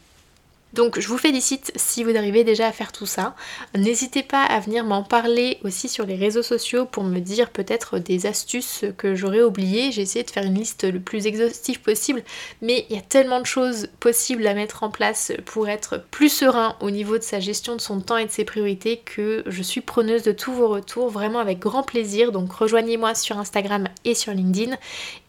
Donc 0.73 0.99
je 0.99 1.07
vous 1.07 1.17
félicite 1.17 1.71
si 1.75 2.03
vous 2.03 2.15
arrivez 2.15 2.43
déjà 2.43 2.67
à 2.67 2.71
faire 2.71 2.91
tout 2.91 3.05
ça. 3.05 3.35
N'hésitez 3.75 4.23
pas 4.23 4.43
à 4.43 4.59
venir 4.59 4.85
m'en 4.85 5.03
parler 5.03 5.59
aussi 5.63 5.89
sur 5.89 6.05
les 6.05 6.15
réseaux 6.15 6.43
sociaux 6.43 6.85
pour 6.85 7.03
me 7.03 7.19
dire 7.19 7.49
peut-être 7.49 7.99
des 7.99 8.25
astuces 8.25 8.85
que 8.97 9.15
j'aurais 9.15 9.43
oubliées. 9.43 9.91
J'ai 9.91 10.01
essayé 10.01 10.23
de 10.23 10.31
faire 10.31 10.43
une 10.43 10.55
liste 10.55 10.83
le 10.83 10.99
plus 10.99 11.27
exhaustive 11.27 11.81
possible, 11.81 12.23
mais 12.61 12.85
il 12.89 12.95
y 12.95 12.99
a 12.99 13.01
tellement 13.01 13.41
de 13.41 13.45
choses 13.45 13.87
possibles 13.99 14.47
à 14.47 14.53
mettre 14.53 14.83
en 14.83 14.89
place 14.89 15.31
pour 15.45 15.67
être 15.67 16.03
plus 16.11 16.29
serein 16.29 16.75
au 16.79 16.91
niveau 16.91 17.17
de 17.17 17.23
sa 17.23 17.39
gestion 17.39 17.75
de 17.75 17.81
son 17.81 17.99
temps 17.99 18.17
et 18.17 18.25
de 18.25 18.31
ses 18.31 18.45
priorités 18.45 18.97
que 18.97 19.43
je 19.47 19.63
suis 19.63 19.81
preneuse 19.81 20.23
de 20.23 20.31
tous 20.31 20.53
vos 20.53 20.69
retours, 20.69 21.09
vraiment 21.09 21.39
avec 21.39 21.59
grand 21.59 21.83
plaisir. 21.83 22.31
Donc 22.31 22.51
rejoignez-moi 22.51 23.15
sur 23.15 23.37
Instagram 23.37 23.87
et 24.05 24.15
sur 24.15 24.33
LinkedIn. 24.33 24.77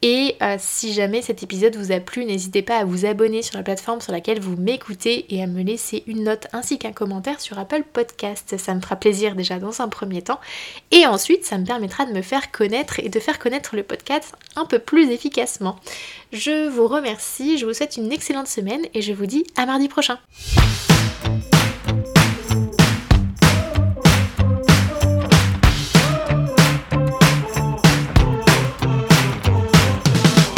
Et 0.02 0.36
euh, 0.42 0.56
si 0.58 0.92
jamais 0.92 1.22
cet 1.22 1.42
épisode 1.42 1.76
vous 1.76 1.92
a 1.92 2.00
plu, 2.00 2.24
n'hésitez 2.24 2.62
pas 2.62 2.78
à 2.78 2.84
vous 2.84 3.06
abonner 3.06 3.42
sur 3.42 3.56
la 3.56 3.62
plateforme 3.62 4.00
sur 4.00 4.12
laquelle 4.12 4.40
vous 4.40 4.56
m'écoutez 4.56 5.31
et 5.32 5.42
à 5.42 5.46
me 5.46 5.62
laisser 5.62 6.04
une 6.06 6.24
note 6.24 6.46
ainsi 6.52 6.78
qu'un 6.78 6.92
commentaire 6.92 7.40
sur 7.40 7.58
Apple 7.58 7.84
Podcast. 7.90 8.54
Ça 8.58 8.74
me 8.74 8.80
fera 8.80 8.96
plaisir 8.96 9.34
déjà 9.34 9.58
dans 9.58 9.80
un 9.80 9.88
premier 9.88 10.20
temps. 10.20 10.38
Et 10.90 11.06
ensuite, 11.06 11.46
ça 11.46 11.56
me 11.56 11.64
permettra 11.64 12.04
de 12.04 12.12
me 12.12 12.20
faire 12.20 12.52
connaître 12.52 13.00
et 13.00 13.08
de 13.08 13.18
faire 13.18 13.38
connaître 13.38 13.74
le 13.74 13.82
podcast 13.82 14.34
un 14.56 14.66
peu 14.66 14.78
plus 14.78 15.10
efficacement. 15.10 15.80
Je 16.32 16.68
vous 16.68 16.86
remercie, 16.86 17.56
je 17.56 17.64
vous 17.64 17.72
souhaite 17.72 17.96
une 17.96 18.12
excellente 18.12 18.46
semaine 18.46 18.82
et 18.92 19.00
je 19.00 19.14
vous 19.14 19.26
dis 19.26 19.44
à 19.56 19.64
mardi 19.64 19.88
prochain. 19.88 20.18